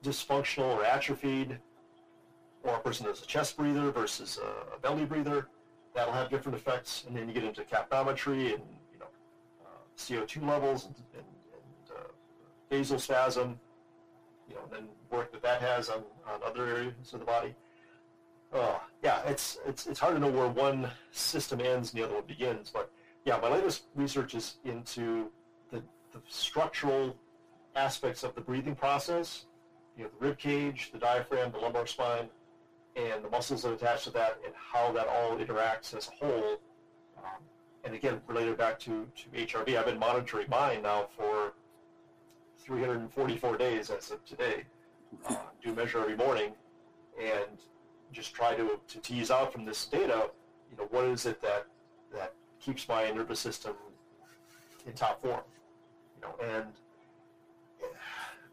[0.03, 1.59] dysfunctional or atrophied,
[2.63, 5.47] or a person that's a chest breather versus a, a, belly breather,
[5.93, 7.03] that'll have different effects.
[7.07, 9.07] And then you get into capnometry and you know
[9.65, 13.55] uh, CO2 levels and, and, and uh, vasospasm,
[14.47, 17.55] you know, and then work that that has on, on other areas of the body.
[18.53, 22.15] Uh, yeah, it's, it's, it's hard to know where one system ends and the other
[22.15, 22.91] one begins, but
[23.25, 25.29] yeah, my latest research is into
[25.69, 25.83] the,
[26.13, 27.17] the structural
[27.75, 29.45] aspects of the breathing process,
[29.97, 32.29] you know, the rib cage, the diaphragm, the lumbar spine,
[32.95, 36.59] and the muscles that attach to that, and how that all interacts as a whole.
[37.17, 37.43] Um,
[37.83, 41.53] and again, related back to, to HRV, I've been monitoring mine now for
[42.67, 44.65] 344 days as of today.
[45.29, 46.51] Uh, do measure every morning,
[47.17, 47.63] and
[48.11, 50.29] just try to, to tease out from this data,
[50.69, 51.65] you know, what is it that
[52.13, 53.73] that keeps my nervous system
[54.85, 55.41] in top form,
[56.15, 56.67] you know, and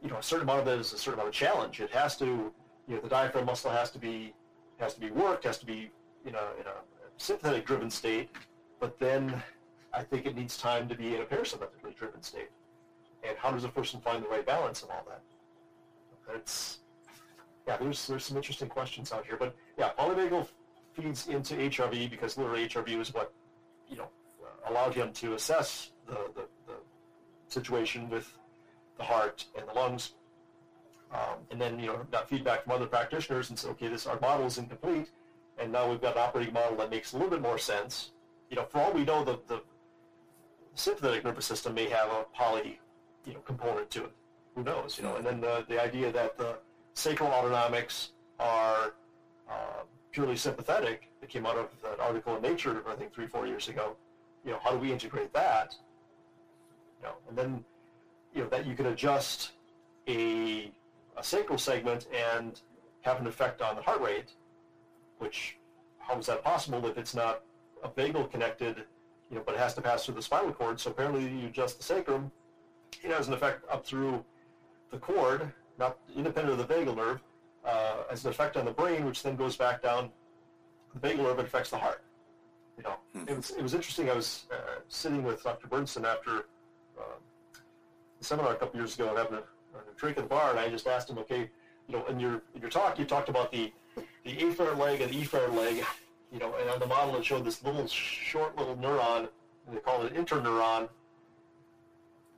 [0.00, 1.80] you know, a certain amount of it is a certain amount of challenge.
[1.80, 2.52] It has to,
[2.86, 4.32] you know, the diaphragm muscle has to be
[4.78, 5.90] has to be worked, has to be
[6.24, 6.76] in a in a
[7.16, 8.30] sympathetic driven state,
[8.78, 9.42] but then
[9.92, 12.50] I think it needs time to be in a parasympathetically driven state.
[13.26, 15.22] And how does a person find the right balance of all that?
[16.34, 16.78] It's
[17.66, 20.48] yeah, there's there's some interesting questions out here, but yeah, polyvagal
[20.92, 23.32] feeds into HRV because literally HRV is what
[23.88, 24.08] you know
[24.66, 26.74] allowed him to assess the, the, the
[27.48, 28.36] situation with
[28.96, 30.12] the heart and the lungs.
[31.12, 34.18] Um, and then, you know, got feedback from other practitioners and said, okay, this our
[34.20, 35.10] model is incomplete,
[35.58, 38.10] and now we've got an operating model that makes a little bit more sense.
[38.50, 39.62] You know, for all we know, the, the
[40.74, 42.80] sympathetic nervous system may have a poly,
[43.24, 44.12] you know, component to it.
[44.54, 44.98] Who knows?
[44.98, 46.58] You know, and then the, the idea that the
[46.94, 48.94] sacral autonomics are
[49.50, 49.82] uh,
[50.12, 53.68] purely sympathetic that came out of that article in Nature, I think three, four years
[53.68, 53.96] ago.
[54.44, 55.74] You know, how do we integrate that?
[57.00, 57.64] You know, and then
[58.34, 59.52] you know that you can adjust
[60.06, 60.70] a,
[61.16, 62.60] a sacral segment and
[63.02, 64.32] have an effect on the heart rate,
[65.18, 65.56] which
[65.98, 67.42] how is that possible if it's not
[67.82, 68.84] a vagal connected,
[69.30, 70.78] you know, but it has to pass through the spinal cord.
[70.78, 72.30] So apparently you adjust the sacrum,
[73.02, 74.24] it has an effect up through
[74.90, 77.22] the cord, not independent of the vagal nerve,
[77.64, 80.10] uh, as an effect on the brain, which then goes back down
[80.94, 82.02] the vagal nerve and affects the heart.
[82.76, 83.28] You know, hmm.
[83.28, 84.10] it was it was interesting.
[84.10, 85.68] I was uh, sitting with Dr.
[85.68, 86.38] Bernstein after
[86.98, 87.18] uh,
[88.18, 90.58] the seminar a couple years ago and having a, a, drink at the bar, and
[90.58, 91.50] I just asked him, okay,
[91.88, 93.72] you know, in your in your talk, you talked about the
[94.24, 95.84] the afferent leg and the efferent leg,
[96.32, 99.28] you know, and on the model it showed this little short little neuron,
[99.72, 100.88] they call it an interneuron,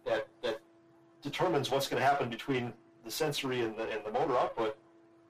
[0.07, 0.61] that that
[1.23, 2.73] determines what's going to happen between
[3.05, 4.77] the sensory and the, and the motor output.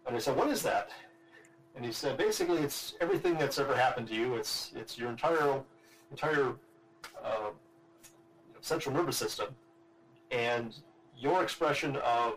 [0.07, 0.91] And I said, what is that?
[1.75, 4.35] And he said, basically, it's everything that's ever happened to you.
[4.37, 5.61] It's it's your entire
[6.11, 6.55] entire
[7.23, 7.51] uh,
[8.61, 9.49] central nervous system,
[10.31, 10.75] and
[11.19, 12.35] your expression of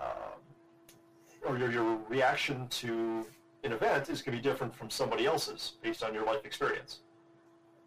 [0.00, 3.26] uh, or your, your reaction to
[3.64, 7.00] an event is going to be different from somebody else's based on your life experience.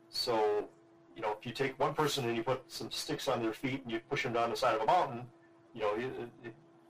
[0.09, 0.67] So,
[1.15, 3.81] you know, if you take one person and you put some sticks on their feet
[3.83, 5.23] and you push them down the side of a mountain,
[5.73, 6.11] you know, you,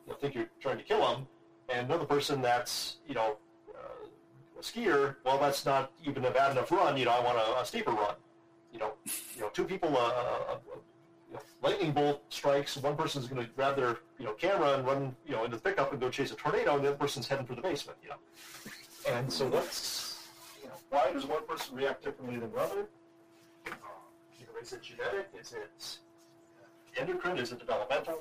[0.08, 1.28] will think you're trying to kill them
[1.72, 3.38] and another person that's you know
[3.74, 6.98] uh, a skier, well, that's not even a bad enough run.
[6.98, 8.16] You know, I want a, a steeper run.
[8.74, 8.94] You know,
[9.36, 10.58] you know, two people, uh, uh, uh
[11.34, 12.78] know, lightning bolt strikes.
[12.78, 15.64] One person's going to grab their you know camera and run you know into the
[15.64, 17.98] pickup and go chase a tornado, and the other person's heading for the basement.
[18.04, 18.16] You know,
[19.10, 20.20] and so what's
[20.62, 22.88] you know why does one person react differently than the other?
[23.66, 23.78] You know,
[24.62, 25.30] is it genetic?
[25.40, 25.98] Is it
[26.98, 27.38] endocrine?
[27.38, 28.20] Is it developmental?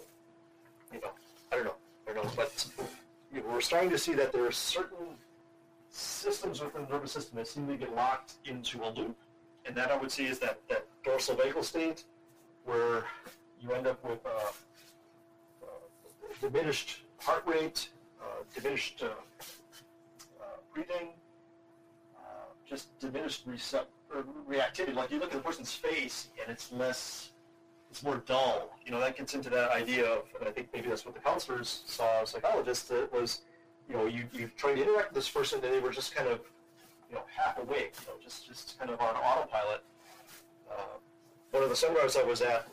[0.92, 1.10] You know,
[1.52, 1.74] I don't know.
[2.08, 2.66] I don't know, but
[3.32, 5.16] you know, we're starting to see that there are certain
[5.90, 9.16] systems within the nervous system that seem to get locked into a loop.
[9.66, 12.04] And that I would see is that, that dorsal vagal state
[12.64, 13.04] where
[13.60, 14.30] you end up with uh,
[15.62, 15.66] uh,
[16.40, 17.90] diminished heart rate,
[18.20, 19.08] uh, diminished uh,
[20.40, 21.10] uh, breathing,
[22.16, 23.46] uh, just diminished
[24.48, 24.94] reactivity.
[24.94, 27.30] Like you look at the person's face and it's less
[27.90, 28.70] it's more dull.
[28.84, 31.20] You know, that gets into that idea of, and I think maybe that's what the
[31.20, 33.40] counselors saw, psychologists, that was,
[33.88, 36.28] you know, you, you tried to interact with this person and they were just kind
[36.28, 36.40] of,
[37.08, 39.82] you know, half awake, you know, just, just kind of on autopilot.
[40.70, 40.98] Uh,
[41.50, 42.68] one of the seminars I was at,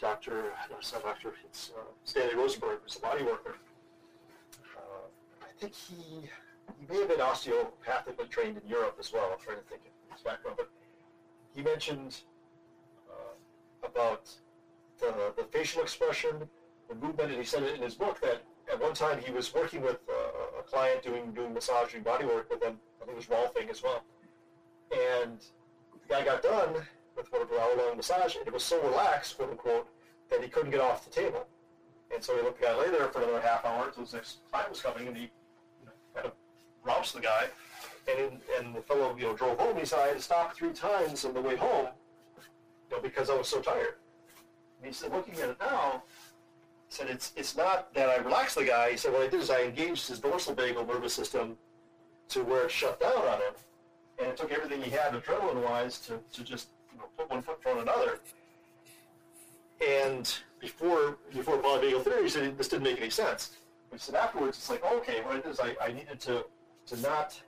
[0.00, 0.52] Dr.
[0.68, 1.32] No, it's not Dr.
[1.44, 3.56] It's uh, Stanley Rosenberg, who's a body worker.
[4.76, 5.06] Uh,
[5.40, 6.28] I think he,
[6.78, 9.30] he may have been osteopathically trained in Europe as well.
[9.32, 10.70] I'm trying to think of his background, but
[11.54, 12.22] he mentioned
[13.82, 14.28] about
[15.00, 16.48] the, the facial expression,
[16.88, 19.54] the movement, and he said it in his book that at one time he was
[19.54, 22.78] working with uh, a client doing doing massaging body work with them.
[23.00, 24.02] I think it was Rolfing as well.
[24.92, 25.38] And
[25.92, 26.74] the guy got done
[27.16, 29.88] with whatever hour long massage, and it was so relaxed, quote unquote,
[30.30, 31.46] that he couldn't get off the table.
[32.14, 34.38] And so he let the guy lay there for another half hour until his next
[34.50, 36.32] client was coming, and he you know, kind of
[36.86, 37.46] roused the guy.
[38.08, 39.76] And in, and the fellow you know drove home.
[39.78, 41.88] He said I had to stop three times on the way home,
[42.88, 43.96] you know, because I was so tired.
[44.78, 46.02] And he said, looking at it now,
[46.88, 48.92] he said it's it's not that I relaxed the guy.
[48.92, 51.56] He said what I did is I engaged his dorsal vagal nervous system
[52.28, 53.54] to where it shut down on him,
[54.18, 57.56] and it took everything he had adrenaline-wise to, to just you know, put one foot
[57.56, 58.20] in front of another.
[59.86, 63.56] And before before polyvagal theory, he said this didn't make any sense.
[63.92, 66.44] He said afterwards, it's like, okay, what I did is I, I needed to
[66.86, 67.40] to not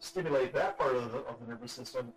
[0.00, 2.12] stimulate that part of the, of the nervous system.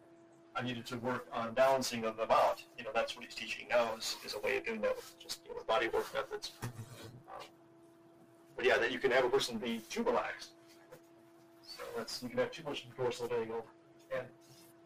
[0.56, 2.64] I needed to work on balancing of them out.
[2.78, 5.16] You know, that's what he's teaching now is, is a way of doing that with
[5.20, 6.54] just you know, body work methods.
[6.64, 7.46] Um,
[8.56, 10.52] but yeah, that you can have a person be too relaxed.
[11.62, 13.62] So that's you can have too much dorsal vagal,
[14.16, 14.26] and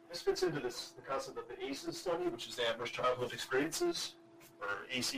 [0.09, 3.31] this fits into this the concept of the ACEs study, which is the Adverse Childhood
[3.31, 4.15] Experiences,
[4.61, 5.15] or ACE.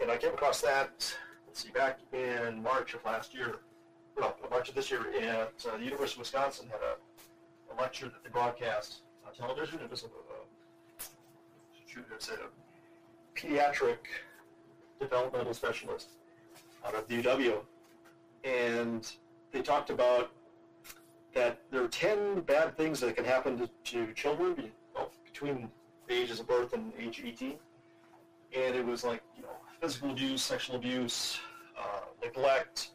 [0.00, 1.16] And I came across that,
[1.46, 3.56] let's see, back in March of last year,
[4.16, 8.06] well, March of this year, at uh, the University of Wisconsin had a, a lecture
[8.06, 9.80] that they broadcast on television.
[9.80, 10.10] It was a, a,
[12.34, 13.98] a pediatric
[15.00, 16.10] developmental specialist
[16.86, 17.60] out of the UW.
[18.44, 19.10] And
[19.52, 20.30] they talked about
[21.34, 25.68] that there are 10 bad things that can happen to, to children well, between
[26.06, 27.54] the ages of birth and age 18.
[28.56, 29.48] And it was like, you know,
[29.80, 31.40] physical abuse, sexual abuse,
[31.78, 32.90] uh, neglect,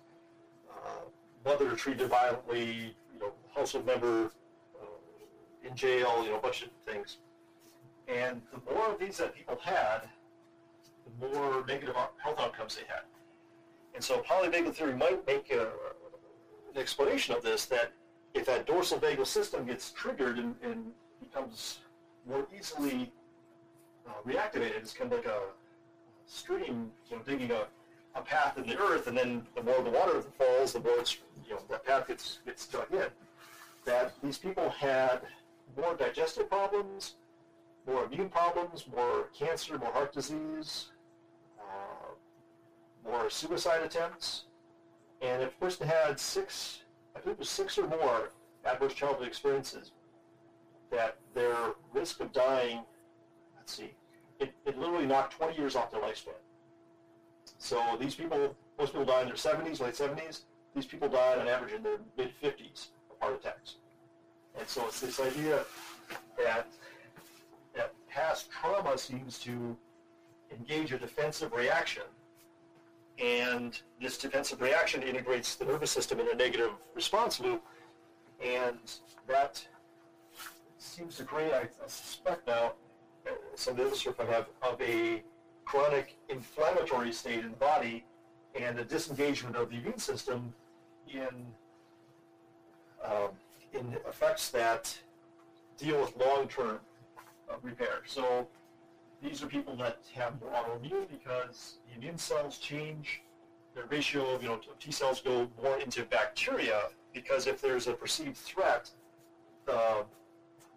[1.46, 4.26] mother treated violently, you know, household member
[4.80, 7.18] uh, in jail, you know, a bunch of things.
[8.08, 10.02] And the more of these that people had,
[11.20, 13.04] the more negative health outcomes they had.
[13.96, 15.64] And so polyvagal theory might make a,
[16.74, 17.92] an explanation of this that
[18.34, 20.86] if that dorsal vagal system gets triggered and, and
[21.20, 21.80] becomes
[22.28, 23.12] more easily
[24.08, 25.40] uh, reactivated, it's kind of like a
[26.26, 27.66] stream, you know, digging a,
[28.20, 31.18] a path in the earth, and then the more the water falls, the more it's,
[31.48, 33.08] you know, that path gets, gets dug in.
[33.86, 35.22] That these people had
[35.78, 37.16] more digestive problems,
[37.88, 40.90] more immune problems, more cancer, more heart disease,
[41.60, 44.46] uh, more suicide attempts.
[45.22, 46.84] And if a person had six,
[47.16, 48.30] I think it was six or more
[48.66, 49.92] adverse childhood experiences,
[50.92, 51.56] that their
[51.94, 52.84] risk of dying,
[53.56, 53.94] let's see,
[54.40, 56.34] it, it literally knocked 20 years off their lifespan.
[57.60, 60.42] So these people, most people die in their 70s, late 70s.
[60.74, 63.76] These people die on average in their mid 50s of heart attacks.
[64.58, 65.64] And so it's this idea
[66.38, 66.68] that
[67.76, 69.78] that past trauma seems to
[70.52, 72.04] engage a defensive reaction,
[73.20, 77.62] and this defensive reaction integrates the nervous system in a negative response loop,
[78.44, 78.80] and
[79.28, 79.64] that
[80.78, 82.74] seems to create, I, I suspect now,
[83.28, 85.22] uh, some of the sort of have of a
[85.70, 88.04] chronic inflammatory state in the body
[88.60, 90.52] and a disengagement of the immune system
[91.08, 91.30] in
[93.06, 93.30] um,
[93.74, 94.98] in effects that
[95.78, 96.80] deal with long-term
[97.50, 98.02] uh, repair.
[98.08, 98.48] So
[99.22, 103.22] these are people that have more autoimmune because the immune cells change.
[103.76, 106.82] Their ratio of you know T cells go more into bacteria
[107.14, 108.90] because if there's a perceived threat,
[109.68, 110.06] the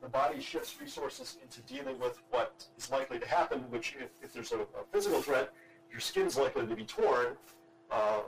[0.03, 4.33] the body shifts resources into dealing with what is likely to happen, which if, if
[4.33, 5.53] there's a, a physical threat,
[5.91, 7.29] your skin is likely to be torn.
[7.91, 8.21] Uh,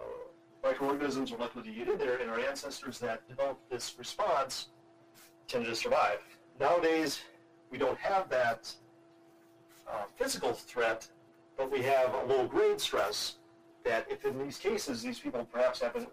[0.63, 4.69] microorganisms are likely to get in there, and our ancestors that developed this response
[5.49, 6.21] tended to survive.
[6.61, 7.21] Nowadays,
[7.71, 8.73] we don't have that
[9.91, 11.09] uh, physical threat,
[11.59, 13.37] but we have a low-grade stress
[13.85, 16.07] that if in these cases these people perhaps have an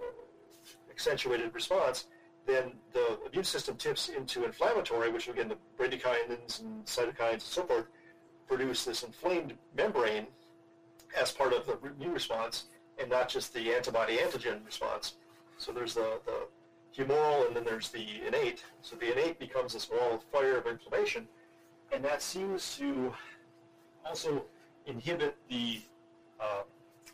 [0.89, 2.07] accentuated response,
[2.46, 7.64] then the immune system tips into inflammatory, which again the bradykinin and cytokines and so
[7.64, 7.86] forth
[8.48, 10.28] produce this inflamed membrane
[11.20, 12.66] as part of the immune response,
[13.00, 15.16] and not just the antibody-antigen response.
[15.58, 16.48] So there's the, the
[16.96, 18.64] humoral, and then there's the innate.
[18.82, 21.28] So the innate becomes this wall of fire of inflammation,
[21.94, 23.14] and that seems to
[24.06, 24.44] also
[24.86, 25.82] inhibit the
[26.39, 26.64] uh,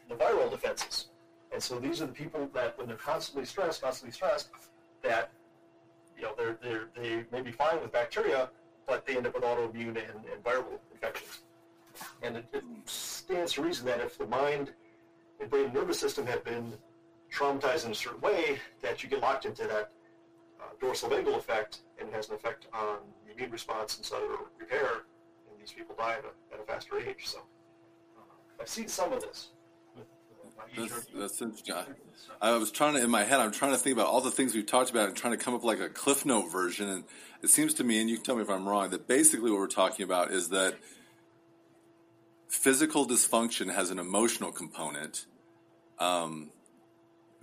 [0.10, 1.08] the viral defenses.
[1.52, 4.50] And so these are the people that, when they're constantly stressed, constantly stressed,
[5.08, 5.32] that
[6.16, 8.50] you know they're, they're they may be fine with bacteria,
[8.88, 11.40] but they end up with autoimmune and, and viral infections.
[12.22, 14.74] And it, it stands to reason that if the mind
[15.40, 16.74] and brain nervous system have been
[17.34, 19.92] traumatized in a certain way, that you get locked into that
[20.62, 24.38] uh, dorsal vagal effect, and it has an effect on the immune response and cellular
[24.60, 25.06] repair,
[25.50, 27.26] and these people die at a, at a faster age.
[27.26, 27.40] So
[28.18, 29.50] uh, I've seen some of this
[30.78, 31.76] That's, that's interesting.
[32.42, 34.32] I, I was trying to, in my head, I'm trying to think about all the
[34.32, 36.88] things we've talked about and trying to come up with like a Cliff Note version.
[36.90, 37.04] And
[37.42, 39.60] it seems to me, and you can tell me if I'm wrong, that basically what
[39.60, 40.76] we're talking about is that
[42.48, 45.26] physical dysfunction has an emotional component.
[46.00, 46.52] Um,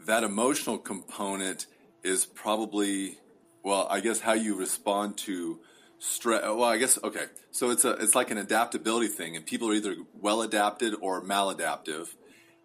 [0.07, 1.67] that emotional component
[2.03, 3.19] is probably,
[3.63, 5.61] well, I guess how you respond to
[5.99, 6.43] stress.
[6.43, 7.27] Well, I guess okay.
[7.51, 11.23] So it's a it's like an adaptability thing, and people are either well adapted or
[11.23, 12.15] maladaptive,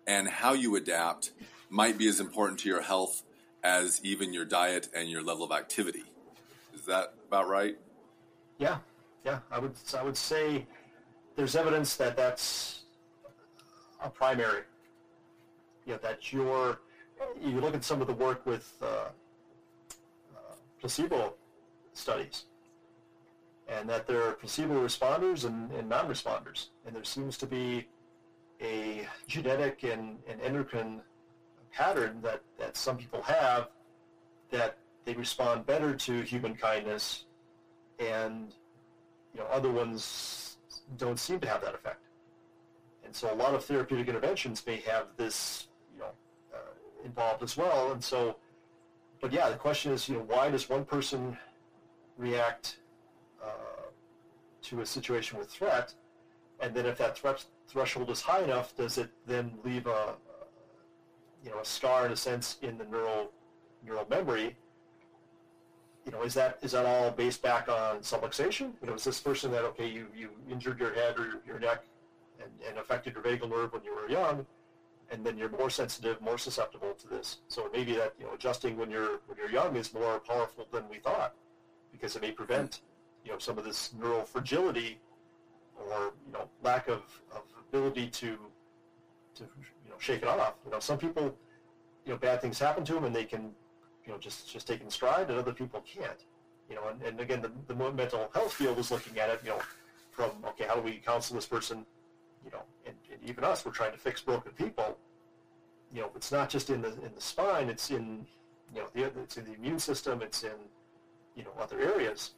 [0.10, 1.32] and how you adapt
[1.70, 3.22] might be as important to your health
[3.64, 6.03] as even your diet and your level of activity.
[6.74, 7.78] Is that about right?
[8.57, 8.78] Yeah,
[9.24, 9.39] yeah.
[9.51, 10.66] I would I would say
[11.36, 12.82] there's evidence that that's
[14.03, 14.64] a primary.
[15.86, 16.80] Yeah, that you're.
[17.39, 21.34] You look at some of the work with uh, uh, placebo
[21.93, 22.45] studies,
[23.68, 27.88] and that there are placebo responders and, and non-responders, and there seems to be
[28.62, 31.01] a genetic and, and endocrine
[31.72, 33.70] pattern that, that some people have
[34.51, 37.26] that they respond better to human kindness
[37.99, 38.53] and
[39.34, 40.57] you know other ones
[40.97, 42.03] don't seem to have that effect.
[43.05, 46.12] And so a lot of therapeutic interventions may have this you know
[46.53, 46.57] uh,
[47.05, 47.91] involved as well.
[47.91, 48.38] And so,
[49.22, 51.38] but yeah, the question is you know why does one person
[52.18, 52.78] react
[53.43, 53.47] uh,
[54.64, 55.93] to a situation with threat,
[56.60, 60.15] and then if that threat threshold is high enough, does it then leave a
[61.43, 63.32] you know a scar in a sense in the neural
[63.86, 64.55] neural memory?
[66.05, 68.74] You know, is that is that all based back on subluxation?
[68.82, 71.59] You know, is this person that okay, you, you injured your head or your, your
[71.59, 71.84] neck
[72.41, 74.45] and, and affected your vagal nerve when you were young,
[75.11, 77.38] and then you're more sensitive, more susceptible to this.
[77.47, 80.84] So maybe that you know adjusting when you're when you're young is more powerful than
[80.89, 81.36] we thought,
[81.91, 82.82] because it may prevent
[83.24, 84.99] you know some of this neural fragility
[85.88, 87.01] or you know lack of,
[87.36, 88.38] of ability to
[89.36, 89.43] to
[89.86, 90.55] you know shake it off.
[90.65, 91.36] You know, some people,
[92.05, 93.51] you know, bad things happen to them and they can,
[94.05, 96.26] you know, just just take in stride, and other people can't.
[96.70, 99.49] You know, and, and again, the, the mental health field is looking at it, you
[99.49, 99.59] know,
[100.11, 101.86] from okay, how do we counsel this person?
[102.45, 104.97] You know, and, and even us, we're trying to fix broken people.
[105.91, 108.26] You know, it's not just in the in the spine; it's in
[108.74, 110.57] you know the it's in the immune system, it's in
[111.36, 112.32] you know other areas.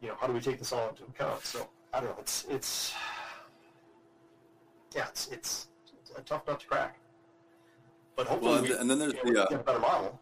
[0.00, 1.44] You know, how do we take this all into account?
[1.44, 2.16] So I don't know.
[2.20, 2.94] It's it's
[4.94, 5.68] yeah, it's, it's,
[6.00, 6.98] it's a tough nut to crack.
[8.16, 10.20] But hopefully, well, and, we, and then there's you know, the uh, a better model.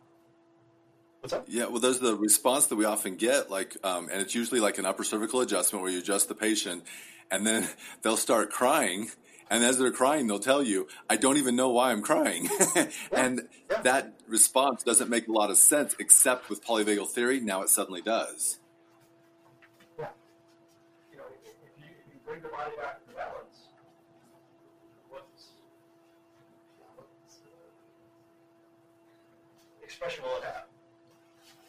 [1.20, 1.46] What's up?
[1.48, 4.78] Yeah, well, there's the response that we often get, like, um, and it's usually like
[4.78, 6.84] an upper cervical adjustment where you adjust the patient,
[7.30, 7.68] and then
[8.02, 9.08] they'll start crying,
[9.48, 12.88] and as they're crying, they'll tell you, "I don't even know why I'm crying," yeah,
[13.12, 13.80] and yeah.
[13.82, 17.40] that response doesn't make a lot of sense, except with polyvagal theory.
[17.40, 18.58] Now it suddenly does.
[19.98, 20.08] Yeah,
[21.12, 21.46] you know, if
[21.78, 23.05] you, if you bring the body back
[29.97, 30.64] expression will it have?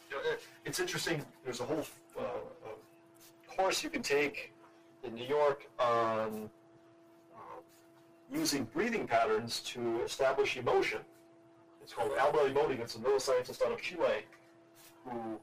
[0.09, 1.23] You know, it's interesting.
[1.45, 1.85] There's a whole
[2.19, 2.23] uh,
[3.55, 4.53] course you can take
[5.03, 6.49] in New York on
[7.33, 7.59] uh,
[8.31, 10.99] using breathing patterns to establish emotion.
[11.81, 12.79] It's called Alba Emoting.
[12.81, 14.25] It's a neuroscientist out of Chile
[15.05, 15.39] who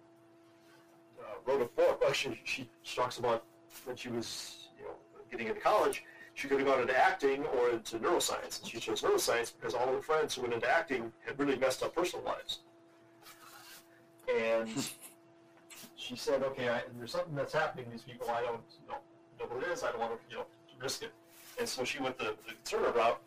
[1.19, 2.03] uh, wrote a book.
[2.07, 3.45] Actually, she, she talks about
[3.87, 4.93] when she was you know,
[5.31, 6.05] getting into college,
[6.35, 8.61] she could have gone into acting or into neuroscience.
[8.61, 11.57] And she chose neuroscience because all of her friends who went into acting had really
[11.57, 12.61] messed up personal lives.
[14.33, 14.69] And
[15.97, 18.29] she said, okay, I, there's something that's happening to these people.
[18.31, 18.97] I don't know,
[19.39, 19.83] know what it is.
[19.83, 20.47] I don't want to, you know,
[20.81, 21.13] risk it.
[21.59, 23.21] And so she went the, the conservative route.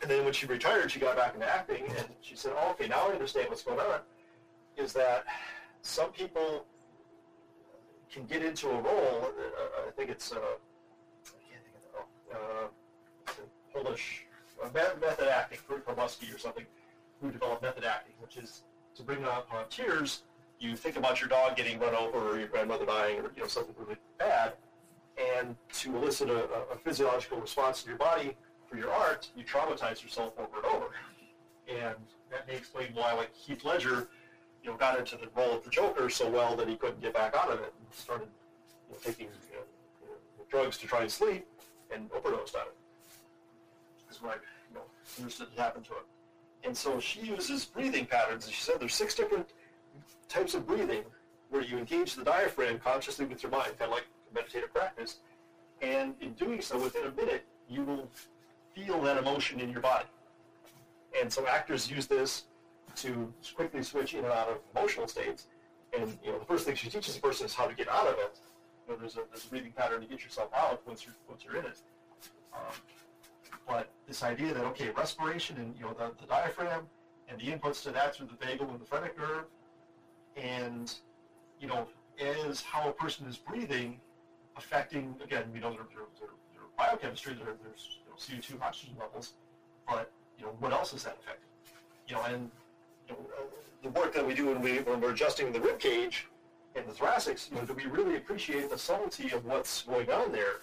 [0.00, 2.86] And then when she retired, she got back into acting, and she said, oh, okay,
[2.86, 4.00] now I understand what's going on,
[4.76, 5.24] is that
[5.82, 6.64] some people
[8.12, 12.06] can get into a role, uh, I think it's, uh, I can't think of
[13.26, 14.24] the, uh, Polish,
[14.64, 16.64] uh, method acting, Kurt Kowalski or something,
[17.20, 18.62] who developed method acting, which is
[18.98, 20.22] to bring on, on tears,
[20.60, 23.46] you think about your dog getting run over or your grandmother dying or you know
[23.46, 24.54] something really bad,
[25.38, 28.36] and to elicit a, a physiological response in your body
[28.66, 30.86] for your art, you traumatize yourself over and over.
[31.68, 31.96] And
[32.30, 34.08] that may explain why, like Heath Ledger,
[34.62, 37.14] you know, got into the role of the Joker so well that he couldn't get
[37.14, 38.28] back out of it and started
[38.88, 40.14] you know, taking you know,
[40.50, 41.46] drugs to try and sleep
[41.94, 42.74] and overdosed on it.
[44.10, 44.80] Is I you know,
[45.18, 46.04] understood happened to him.
[46.64, 48.46] And so she uses breathing patterns.
[48.46, 49.48] And she said there's six different
[50.28, 51.04] types of breathing
[51.50, 55.18] where you engage the diaphragm consciously with your mind, kind of like meditative practice.
[55.80, 58.10] And in doing so, within a minute, you will
[58.74, 60.06] feel that emotion in your body.
[61.18, 62.44] And so actors use this
[62.96, 65.46] to quickly switch in and out of emotional states.
[65.98, 68.06] And you know, the first thing she teaches a person is how to get out
[68.06, 68.38] of it.
[68.86, 71.44] You know, there's a, there's a breathing pattern to get yourself out once you're once
[71.44, 71.78] you're in it.
[72.52, 72.60] Um,
[73.68, 76.86] But this idea that okay, respiration and you know the, the diaphragm
[77.28, 79.44] and the inputs to that through the vagal and the phrenic nerve,
[80.36, 80.94] and
[81.60, 81.86] you know
[82.18, 84.00] as how a person is breathing,
[84.56, 88.96] affecting again you know their, their, their, their biochemistry, their, their you know, CO2 oxygen
[88.98, 89.34] levels,
[89.86, 91.48] but you know what else is that affecting?
[92.08, 92.50] You know and
[93.06, 93.42] you know, uh,
[93.82, 96.28] the work that we do when, we, when we're adjusting the rib cage
[96.74, 100.32] and the thoracics, you know, do we really appreciate the subtlety of what's going on
[100.32, 100.60] there?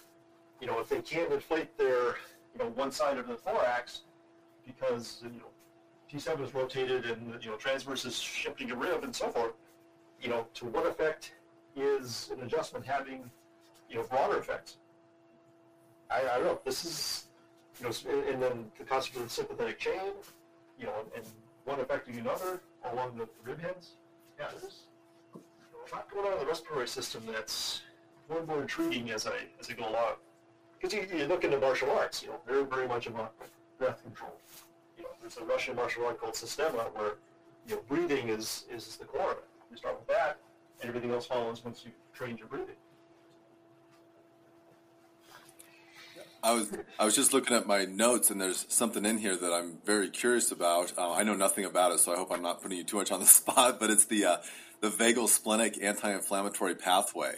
[0.61, 2.15] You know, if they can't inflate their,
[2.57, 4.01] you know, one side of the thorax
[4.65, 5.51] because, you know,
[6.11, 9.53] T7 is rotated and, you know, transverse is shifting a rib and so forth,
[10.21, 11.33] you know, to what effect
[11.75, 13.29] is an adjustment having,
[13.89, 14.77] you know, broader effects?
[16.09, 16.59] I, I don't know.
[16.63, 17.25] This is,
[17.79, 20.13] you know, and then the concept of the sympathetic chain,
[20.79, 21.25] you know, and
[21.65, 23.93] one affecting another along the rib heads.
[24.39, 24.83] Yeah, there's
[25.33, 27.81] a lot going on in the respiratory system that's
[28.29, 30.15] more and more intriguing as I as I go along.
[30.85, 33.33] Because you, you look into martial arts, you know, they're very much about
[33.79, 34.39] breath control.
[34.97, 37.13] You know, there's a Russian martial art called Systema where
[37.67, 39.45] you know breathing is is the core of it.
[39.71, 40.37] You start with that,
[40.81, 42.75] and everything else follows once you train your breathing.
[46.43, 49.51] I was I was just looking at my notes, and there's something in here that
[49.51, 50.93] I'm very curious about.
[50.95, 53.11] Uh, I know nothing about it, so I hope I'm not putting you too much
[53.11, 53.79] on the spot.
[53.79, 54.37] But it's the uh,
[54.81, 57.37] the vagal splenic anti-inflammatory pathway,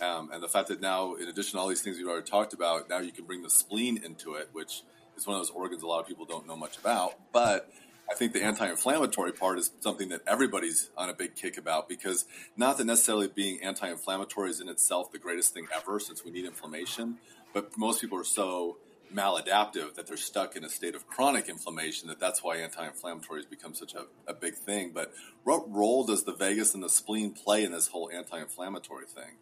[0.00, 2.52] um, and the fact that now, in addition to all these things we've already talked
[2.52, 4.82] about, now you can bring the spleen into it, which
[5.16, 7.14] is one of those organs a lot of people don't know much about.
[7.32, 7.70] But
[8.10, 12.24] I think the anti-inflammatory part is something that everybody's on a big kick about because
[12.56, 16.44] not that necessarily being anti-inflammatory is in itself the greatest thing ever, since we need
[16.44, 17.18] inflammation
[17.52, 18.78] but most people are so
[19.14, 23.74] maladaptive that they're stuck in a state of chronic inflammation that that's why anti-inflammatories become
[23.74, 27.64] such a, a big thing but what role does the vagus and the spleen play
[27.64, 29.36] in this whole anti-inflammatory thing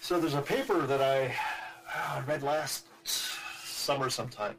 [0.00, 1.34] so there's a paper that i
[1.94, 4.54] uh, read last summer sometime.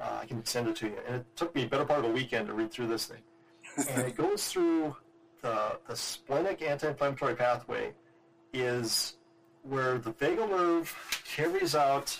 [0.00, 0.96] Uh, i can send it to you.
[1.06, 3.22] And it took me a better part of a weekend to read through this thing.
[3.90, 4.96] And it goes through
[5.40, 7.92] the, the splenic anti-inflammatory pathway
[8.52, 9.16] is
[9.62, 10.94] where the vagal nerve
[11.24, 12.18] carries out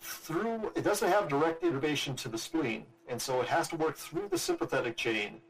[0.00, 3.96] through, it doesn't have direct innervation to the spleen, and so it has to work
[3.96, 5.40] through the sympathetic chain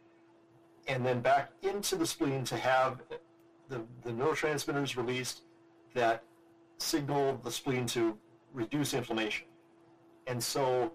[0.86, 3.00] and then back into the spleen to have
[3.68, 5.42] the, the neurotransmitters released
[5.94, 6.22] that
[6.78, 8.16] signal the spleen to
[8.52, 9.46] reduce inflammation.
[10.26, 10.92] And so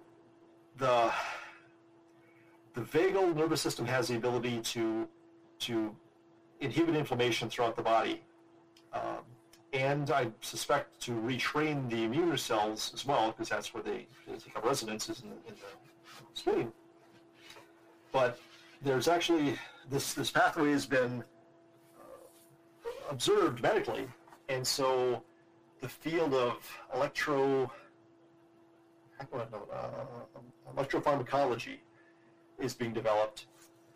[0.78, 1.11] the,
[2.74, 5.07] the vagal nervous system has the ability to,
[5.59, 5.95] to
[6.59, 8.21] inhibit inflammation throughout the body
[8.93, 9.24] um,
[9.74, 14.38] and I suspect to retrain the immune cells as well, because that's where they, they
[14.38, 16.71] take up residences in, in the spleen.
[18.11, 18.39] But
[18.84, 19.57] there's actually,
[19.89, 21.24] this, this pathway has been
[23.10, 24.08] observed medically,
[24.49, 25.24] and so
[25.82, 26.56] the field of
[26.93, 27.72] electro,
[29.20, 29.45] uh,
[30.76, 31.78] electropharmacology
[32.60, 33.47] is being developed,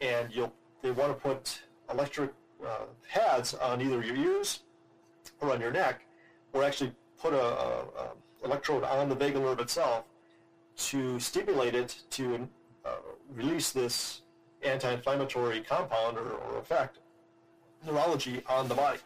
[0.01, 2.31] and you'll, they want to put electric
[2.65, 4.59] uh, pads on either your ears
[5.41, 6.05] or on your neck,
[6.53, 6.91] or actually
[7.21, 8.11] put a, a, a
[8.43, 10.05] electrode on the vagal nerve itself
[10.75, 12.47] to stimulate it to
[12.85, 12.89] uh,
[13.33, 14.21] release this
[14.63, 16.99] anti-inflammatory compound or, or, effect,
[17.87, 18.99] neurology on the body.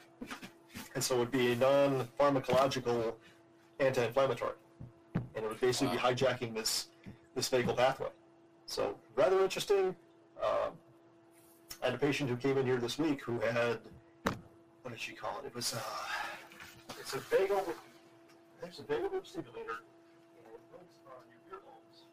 [0.96, 3.14] And so it would be a non-pharmacological
[3.80, 4.56] anti-inflammatory.
[5.16, 6.10] And it would basically wow.
[6.10, 6.88] be hijacking this,
[7.36, 8.10] this vagal pathway.
[8.66, 9.96] So rather interesting.
[10.44, 10.72] Um,
[11.82, 13.80] I had a patient who came in here this week who had
[14.82, 15.48] what did she call it?
[15.48, 15.80] It was uh,
[17.00, 17.64] it's a vagal.
[18.62, 19.82] There's a vagal loop stimulator,
[20.38, 22.06] and it works on your ear lobes.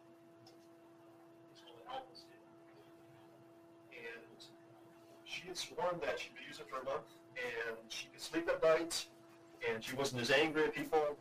[1.52, 2.12] It's called an alpha
[3.92, 4.22] and
[5.49, 8.49] she had sworn that she would use it for a month, and she could sleep
[8.49, 9.07] at night,
[9.68, 11.16] and she wasn't as angry at people.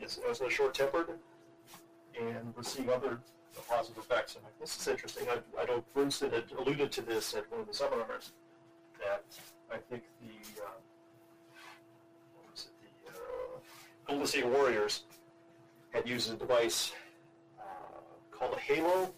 [0.00, 1.08] Yes, wasn't as short-tempered,
[2.20, 3.18] and was seeing other
[3.68, 4.36] positive effects.
[4.36, 5.26] I'm like, this is interesting.
[5.28, 8.32] I, I know Bruce had alluded to this at one of the seminars
[8.98, 9.24] that
[9.72, 10.68] I think the uh,
[12.34, 13.06] what was it?
[13.06, 13.58] The uh,
[14.06, 15.04] Golden State Warriors
[15.90, 16.92] had used a device
[17.58, 17.62] uh,
[18.30, 19.12] called a Halo.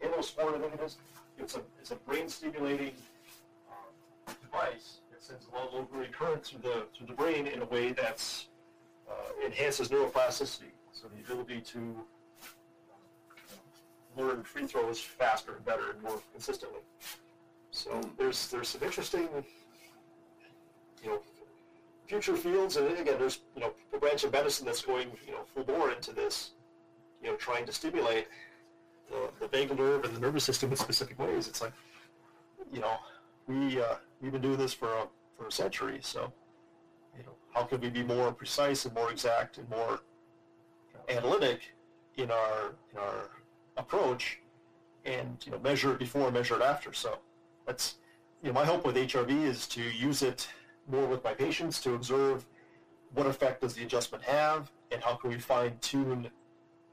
[0.00, 0.96] Halo Sport, I think it is.
[1.38, 2.92] It's a it's a brain stimulating
[4.52, 7.92] device that sends a low grade current through the through the brain in a way
[7.92, 8.48] that's
[9.08, 10.72] uh, enhances neuroplasticity.
[10.92, 11.96] So the ability to
[14.16, 16.80] learn free throws faster and better and more consistently.
[17.70, 19.28] So there's there's some interesting
[21.02, 21.20] you know,
[22.06, 25.44] future fields, and again, there's you know a branch of medicine that's going you know
[25.54, 26.52] full bore into this,
[27.22, 28.28] you know, trying to stimulate
[29.10, 31.48] the, the vagal nerve and the nervous system in specific ways.
[31.48, 31.72] It's like,
[32.72, 32.96] you know,
[33.46, 36.32] we uh, we've been doing this for a, for a century, so
[37.18, 40.00] you know, how can we be more precise and more exact and more
[40.94, 41.74] uh, analytic
[42.16, 43.30] in our in our
[43.76, 44.38] approach,
[45.04, 46.92] and you know measure it before, measure it after.
[46.92, 47.18] So
[47.66, 47.96] that's
[48.42, 50.48] you know my hope with HRV is to use it
[50.90, 52.46] more with my patients to observe
[53.14, 56.30] what effect does the adjustment have, and how can we fine tune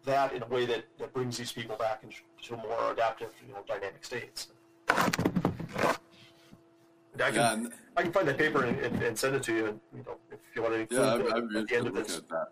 [0.05, 3.59] that in a way that, that brings these people back into more adaptive, you know,
[3.67, 4.47] dynamic states.
[7.15, 9.53] I can, yeah, and, I can find that paper and, and, and, send it to
[9.53, 11.95] you, and, you know, if you want to yeah, it I'm, at the end of
[11.95, 12.17] this.
[12.17, 12.47] At that.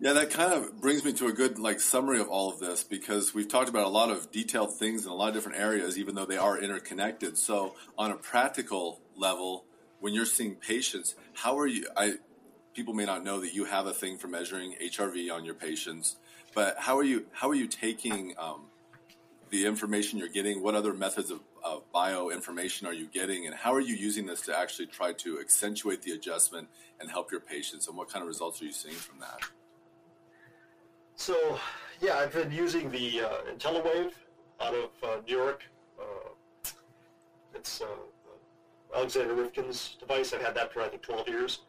[0.00, 2.82] Yeah, that kind of brings me to a good like summary of all of this
[2.82, 5.96] because we've talked about a lot of detailed things in a lot of different areas,
[5.96, 7.38] even though they are interconnected.
[7.38, 9.64] So, on a practical level,
[10.00, 11.86] when you're seeing patients, how are you?
[11.96, 12.14] I
[12.74, 16.16] people may not know that you have a thing for measuring HRV on your patients,
[16.54, 17.26] but how are you?
[17.32, 18.66] How are you taking um,
[19.50, 20.62] the information you're getting?
[20.62, 24.26] What other methods of, of bio information are you getting, and how are you using
[24.26, 26.68] this to actually try to accentuate the adjustment
[27.00, 27.88] and help your patients?
[27.88, 29.40] And what kind of results are you seeing from that?
[31.16, 31.58] So,
[32.00, 34.12] yeah, I've been using the uh, Intellewave
[34.60, 35.62] out of uh, New York.
[35.98, 36.70] Uh,
[37.54, 37.86] it's uh,
[38.94, 40.34] Alexander Riftine's device.
[40.34, 41.60] I've had that for I think 12 years,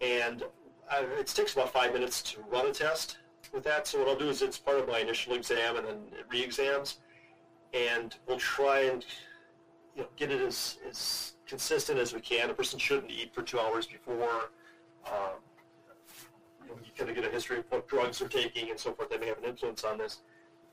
[0.00, 0.44] and
[0.90, 3.18] I, it takes about five minutes to run a test
[3.52, 3.88] with that.
[3.88, 5.98] So what I'll do is it's part of my initial exam and then
[6.30, 6.98] re-exams,
[7.74, 9.04] and we'll try and
[9.94, 12.50] you know, get it as, as consistent as we can.
[12.50, 14.50] A person shouldn't eat for two hours before.
[15.06, 15.40] Um,
[16.62, 18.92] you, know, you kind of get a history of what drugs they're taking and so
[18.92, 20.20] forth that may have an influence on this.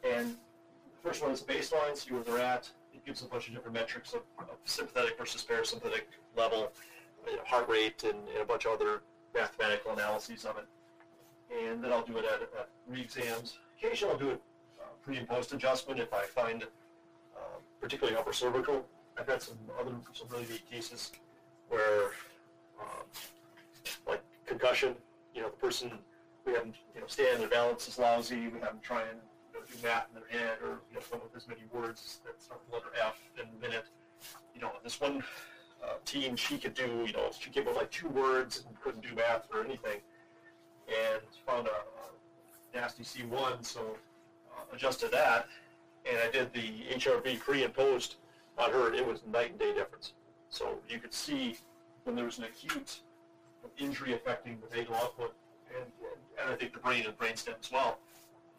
[0.03, 2.69] And the first one is baseline, see where they're at.
[2.93, 6.03] It gives a bunch of different metrics of, of sympathetic versus parasympathetic
[6.35, 6.71] level,
[7.27, 9.01] you know, heart rate, and, and, a bunch of other
[9.33, 10.65] mathematical analyses of it.
[11.65, 13.59] And then I'll do it at, at re-exams.
[13.77, 14.41] Occasionally I'll do it
[14.79, 16.63] uh, pre and post adjustment if I find
[17.83, 18.85] particularly upper cervical.
[19.19, 21.11] I've had some other some really neat cases
[21.67, 22.11] where
[22.79, 23.03] um,
[24.07, 24.95] like concussion,
[25.35, 25.91] you know, the person
[26.45, 26.65] we have
[26.95, 29.19] you know stand, their balance is lousy, we have them try and
[29.53, 31.61] you know, do math in their head or you know come up with as many
[31.73, 33.85] words that start with the letter F in a minute.
[34.55, 35.21] You know, this one
[35.83, 38.79] uh, teen, she could do, you know, she came up with like two words and
[38.81, 39.99] couldn't do math or anything,
[40.87, 43.97] and found a, a nasty C1, so
[44.55, 45.47] uh, adjusted that,
[46.09, 48.17] and I did the HRV pre and post
[48.57, 48.93] on her.
[48.93, 50.13] It was night and day difference.
[50.49, 51.57] So you could see
[52.03, 53.01] when there was an acute
[53.77, 55.33] injury affecting the vagal output
[55.75, 55.85] and,
[56.39, 57.97] and, I think the brain and brainstem as well,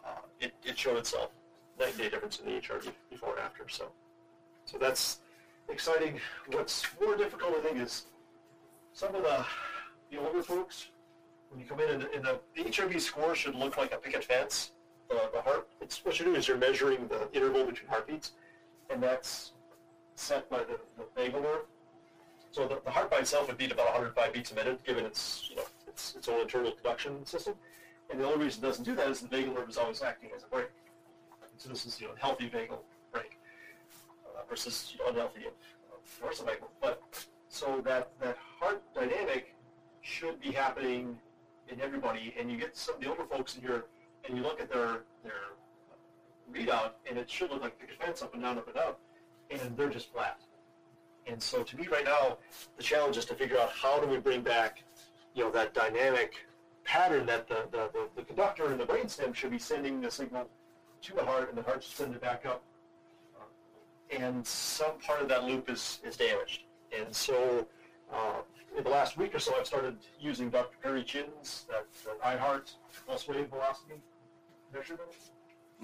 [0.04, 1.30] uh, it, it showed itself
[1.78, 3.68] night and day difference in the HRV before and after.
[3.68, 3.86] So,
[4.64, 5.20] so that's
[5.68, 6.20] exciting.
[6.52, 8.06] What's more difficult, I think, is
[8.92, 9.44] some of the,
[10.10, 10.88] the older folks,
[11.50, 14.24] when you come in, and, and the, the HRV score should look like a picket
[14.24, 14.70] fence.
[15.10, 18.32] Uh, the heart, it's, what you do is you're measuring the interval between heartbeats,
[18.90, 19.52] and that's
[20.16, 21.66] set by the, the vagal nerve.
[22.50, 25.48] So the, the, heart by itself would beat about 105 beats a minute, given its,
[25.50, 27.54] you know, its, its own internal conduction system.
[28.10, 30.30] And the only reason it doesn't do that is the vagal nerve is always acting
[30.36, 30.70] as a brake.
[31.56, 32.78] So this is, you know, healthy vagal
[33.12, 33.38] brake
[34.26, 36.68] uh, versus you know, unhealthy uh, dorsal vagal.
[36.80, 37.02] But
[37.48, 39.54] so that, that heart dynamic
[40.02, 41.16] should be happening
[41.68, 43.84] in everybody, and you get some of the older folks in here,
[44.28, 45.54] and you look at their their
[46.52, 48.92] readout, and it should look like the fence up and down, up and down,
[49.50, 50.40] and they're just flat.
[51.26, 52.38] And so to me right now,
[52.76, 54.82] the challenge is to figure out how do we bring back,
[55.34, 56.46] you know, that dynamic
[56.84, 60.48] pattern that the, the, the, the conductor in the brainstem should be sending the signal
[61.00, 62.62] to the heart and the heart should send it back up.
[64.10, 66.64] And some part of that loop is, is damaged.
[66.96, 67.66] And so
[68.12, 68.42] uh,
[68.76, 70.76] in the last week or so, I've started using Dr.
[70.82, 72.74] Perry Chin's that, that iHeart
[73.06, 73.94] pulse wave velocity
[74.72, 75.10] measurement.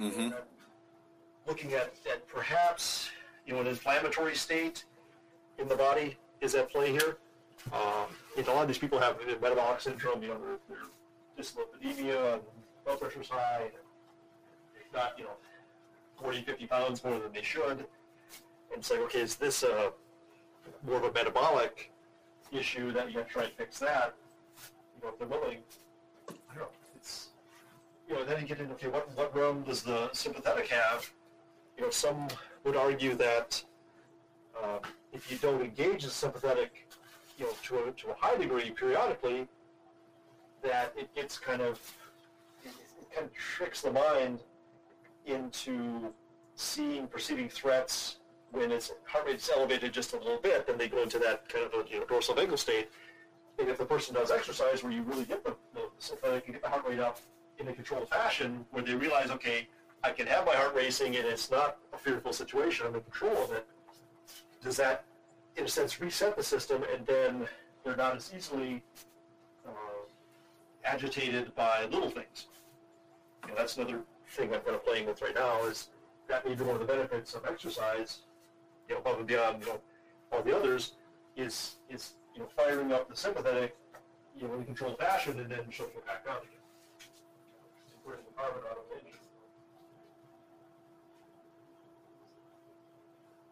[0.00, 0.30] Mm-hmm.
[1.46, 3.10] Looking at, at perhaps
[3.46, 4.84] you know an inflammatory state
[5.58, 7.18] in the body is at play here.
[7.72, 10.78] Um, you know, a lot of these people have metabolic syndrome, you know, they're, they're
[11.38, 12.42] dyslipidemia, and
[12.84, 15.30] blood pressure's high, and got, you know,
[16.20, 17.70] 40, 50 pounds more than they should.
[17.70, 19.92] And it's like, okay, is this a,
[20.86, 21.92] more of a metabolic
[22.50, 24.14] issue that you have to try and fix that?
[24.96, 25.58] You know, if they're willing,
[26.28, 26.68] I don't know,
[28.10, 31.08] you know, then you get into, okay, what, what room does the sympathetic have?
[31.78, 32.26] You know, some
[32.64, 33.62] would argue that
[34.60, 34.80] uh,
[35.12, 36.88] if you don't engage the sympathetic,
[37.38, 39.46] you know, to a, to a high degree periodically,
[40.62, 41.80] that it gets kind of,
[42.64, 44.40] it, it kind of tricks the mind
[45.26, 46.12] into
[46.56, 48.16] seeing, perceiving threats
[48.50, 51.48] when its heart rate is elevated just a little bit, then they go into that
[51.48, 52.88] kind of a you know, dorsal vagal state.
[53.60, 56.62] And if the person does exercise where you really get the, the sympathetic and get
[56.62, 57.20] the heart rate up
[57.60, 59.68] in a controlled fashion, where they realize, okay,
[60.02, 63.36] I can have my heart racing and it's not a fearful situation, I'm in control
[63.44, 63.66] of it,
[64.62, 65.04] does that,
[65.56, 67.46] in a sense, reset the system and then
[67.84, 68.82] they're not as easily
[69.66, 69.70] uh,
[70.84, 72.46] agitated by little things.
[73.46, 75.90] And that's another thing I'm kind of playing with right now is
[76.28, 78.20] that may be one of the benefits of exercise,
[78.88, 79.80] you know, above and beyond, you know,
[80.32, 80.92] all the others,
[81.36, 83.76] is is you know firing up the sympathetic,
[84.38, 86.59] you know, in a controlled fashion, and then it back down again.
[88.10, 88.82] Where's the carbon out of?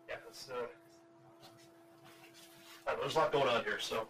[0.08, 0.66] Yeah, it's, uh,
[3.00, 3.78] there's a lot going on here.
[3.78, 4.08] So,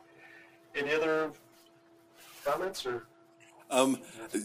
[0.75, 1.33] any other
[2.47, 3.09] comments or?
[3.71, 3.99] Um,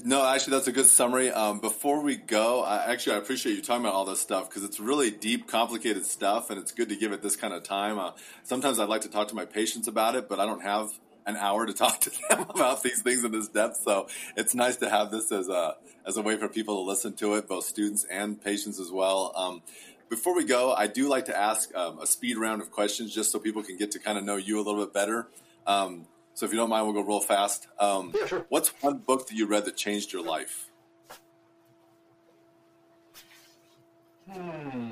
[0.04, 1.32] no, actually, that's a good summary.
[1.32, 4.66] Um, before we go, I, actually, I appreciate you talking about all this stuff because
[4.66, 7.97] it's really deep, complicated stuff, and it's good to give it this kind of time.
[7.97, 8.12] Uh,
[8.43, 10.89] sometimes I'd like to talk to my patients about it, but I don't have
[11.26, 13.82] an hour to talk to them about these things in this depth.
[13.84, 17.13] So it's nice to have this as a as a way for people to listen
[17.13, 19.32] to it, both students and patients as well.
[19.36, 19.61] Um,
[20.09, 23.32] before we go, I do like to ask um, a speed round of questions just
[23.32, 25.28] so people can get to kind of know you a little bit better.
[25.65, 27.67] Um, so if you don't mind, we'll go real fast.
[27.80, 28.45] Um, Yeah, sure.
[28.49, 30.69] What's one book that you read that changed your life?
[34.30, 34.91] Hmm.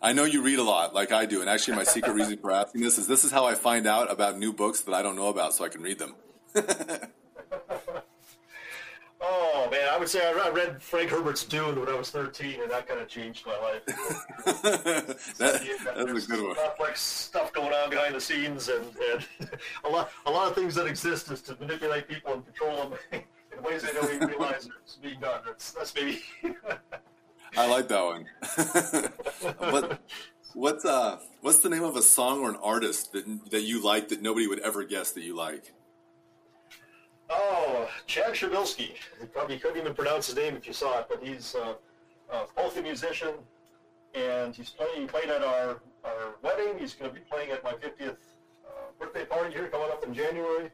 [0.00, 2.52] I know you read a lot, like I do, and actually, my secret reason for
[2.52, 5.16] asking this is this is how I find out about new books that I don't
[5.16, 6.14] know about, so I can read them.
[9.20, 12.70] Oh man, I would say I read Frank Herbert's Dune when I was 13, and
[12.70, 13.84] that kind of changed my life.
[15.38, 16.54] that, Yeah, there's a good one.
[16.54, 19.26] Complex stuff going on behind the scenes, and, and
[19.84, 22.98] a lot a lot of things that exist is to manipulate people and control them
[23.12, 25.40] in ways they don't even realize it's being done.
[25.44, 26.22] That's that's maybe.
[27.58, 28.26] I like that one.
[29.58, 30.00] but
[30.54, 34.08] what's uh what's the name of a song or an artist that that you like
[34.08, 35.74] that nobody would ever guess that you like?
[37.28, 38.94] Oh, Chad Shabilsky.
[39.20, 41.74] You probably couldn't even pronounce his name if you saw it, but he's uh,
[42.32, 43.34] uh, musician
[44.14, 45.02] and he's playing.
[45.02, 46.78] He played at our, our wedding.
[46.78, 50.14] He's going to be playing at my 50th uh, birthday party here coming up in
[50.14, 50.70] January.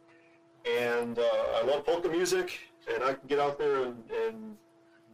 [0.80, 2.61] And uh, I love polka music,
[2.93, 4.57] and I can get out there and, and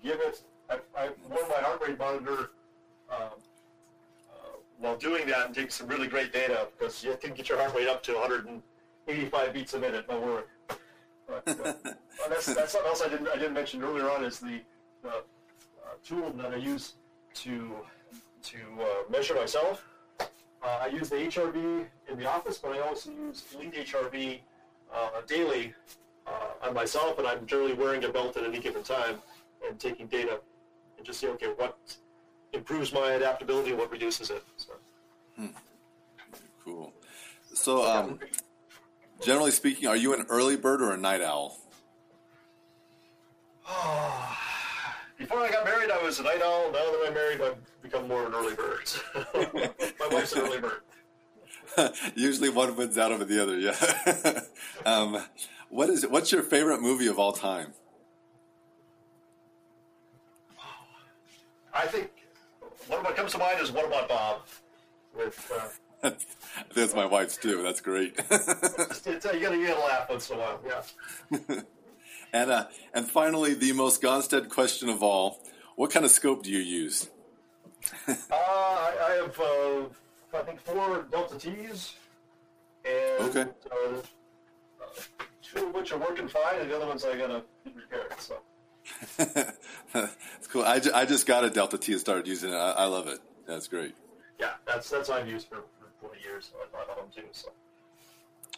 [0.03, 0.43] give it.
[0.71, 2.51] I, I wore my heart rate monitor
[3.11, 3.19] um,
[4.31, 7.59] uh, while doing that and take some really great data because you can get your
[7.59, 10.07] heart rate up to 185 beats a minute.
[10.09, 10.43] No worry.
[11.27, 11.73] But, uh,
[12.29, 14.61] that's, that's something else I didn't I didn't mention earlier on is the,
[15.03, 15.23] the uh,
[16.05, 16.95] tool that I use
[17.35, 17.71] to
[18.43, 19.85] to uh, measure myself.
[20.21, 20.27] Uh,
[20.83, 24.41] I use the HRV in the office, but I also use Elite HRV
[24.95, 25.73] uh, daily
[26.27, 29.17] uh, on myself, and I'm generally wearing a belt at any given time
[29.67, 30.41] and taking data
[31.01, 31.79] and just see okay what
[32.53, 34.45] improves my adaptability and what reduces it.
[34.59, 34.73] So.
[36.63, 36.93] Cool.
[37.55, 38.19] So, um,
[39.23, 41.57] generally speaking, are you an early bird or a night owl?
[45.19, 46.71] Before I got married, I was a night owl.
[46.71, 48.91] Now that I'm married, I've become more of an early bird.
[50.01, 50.83] My wife's an early bird.
[52.15, 53.59] Usually, one wins out over the other.
[53.59, 54.41] Yeah.
[54.87, 55.23] um,
[55.71, 57.73] what is What's your favorite movie of all time?
[61.81, 62.11] I think
[62.89, 64.41] one what comes to mind is What About Bob?
[65.17, 65.53] With
[66.03, 66.11] uh,
[66.75, 67.63] That's my wife's too.
[67.63, 68.15] That's great.
[68.31, 70.61] it's, it's, you gotta get a laugh once in a while.
[70.67, 71.61] Yeah.
[72.35, 75.41] and uh, and finally, the most Gonstead question of all:
[75.77, 77.09] What kind of scope do you use?
[78.09, 81.95] Uh, I, I have uh, I think four Delta T's,
[82.85, 83.47] and Okay.
[83.73, 83.97] uh,
[84.85, 84.93] uh,
[85.43, 88.07] two of which are working fine, and the other ones I gotta repair.
[88.19, 88.37] So.
[89.95, 90.63] It's cool.
[90.63, 92.57] I, ju- I just got a Delta T and started using it.
[92.57, 93.21] I, I love it.
[93.47, 93.95] That's great.
[94.39, 95.57] Yeah, that's that's what I've used for,
[96.01, 96.51] for 20 years.
[96.75, 97.29] I love them too.
[97.33, 97.51] So.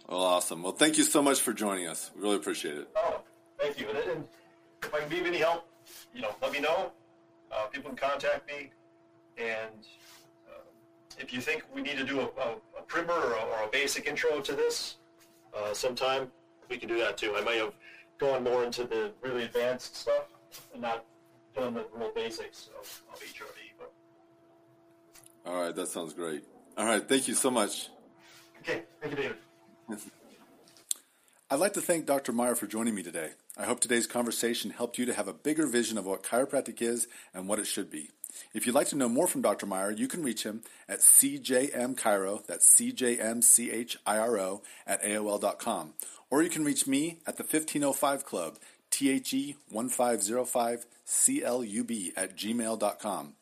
[0.09, 0.62] Well, awesome.
[0.62, 2.11] Well, thank you so much for joining us.
[2.14, 2.89] We really appreciate it.
[2.97, 3.22] Oh,
[3.59, 3.89] thank you.
[3.89, 4.24] And, and
[4.83, 5.66] if I can be of any help,
[6.14, 6.93] you know, let me know.
[7.51, 8.70] Uh, people can contact me.
[9.39, 9.87] And
[10.49, 10.61] uh,
[11.18, 13.68] if you think we need to do a, a, a primer or a, or a
[13.70, 14.97] basic intro to this
[15.57, 16.30] uh, sometime,
[16.68, 17.35] we can do that too.
[17.37, 17.72] I may have
[18.23, 20.27] gone more into the really advanced stuff
[20.73, 21.05] and not
[21.57, 23.57] done the real basics of, of HRV.
[23.79, 23.93] But
[25.45, 25.75] All right.
[25.75, 26.45] That sounds great.
[26.79, 27.07] All right.
[27.07, 27.89] Thank you so much.
[28.61, 29.37] okay, thank you, David.
[31.51, 32.33] I'd like to thank Dr.
[32.33, 33.33] Meyer for joining me today.
[33.59, 37.09] I hope today's conversation helped you to have a bigger vision of what chiropractic is
[37.35, 38.11] and what it should be.
[38.55, 39.66] If you'd like to know more from Dr.
[39.66, 45.95] Meyer, you can reach him at cjmchiro, that's C-J-M-C-H-I-R-O, at AOL.com.
[46.30, 48.59] Or you can reach me at the 1505 Club,
[49.01, 53.35] E THE1505CLUB at gmail.com.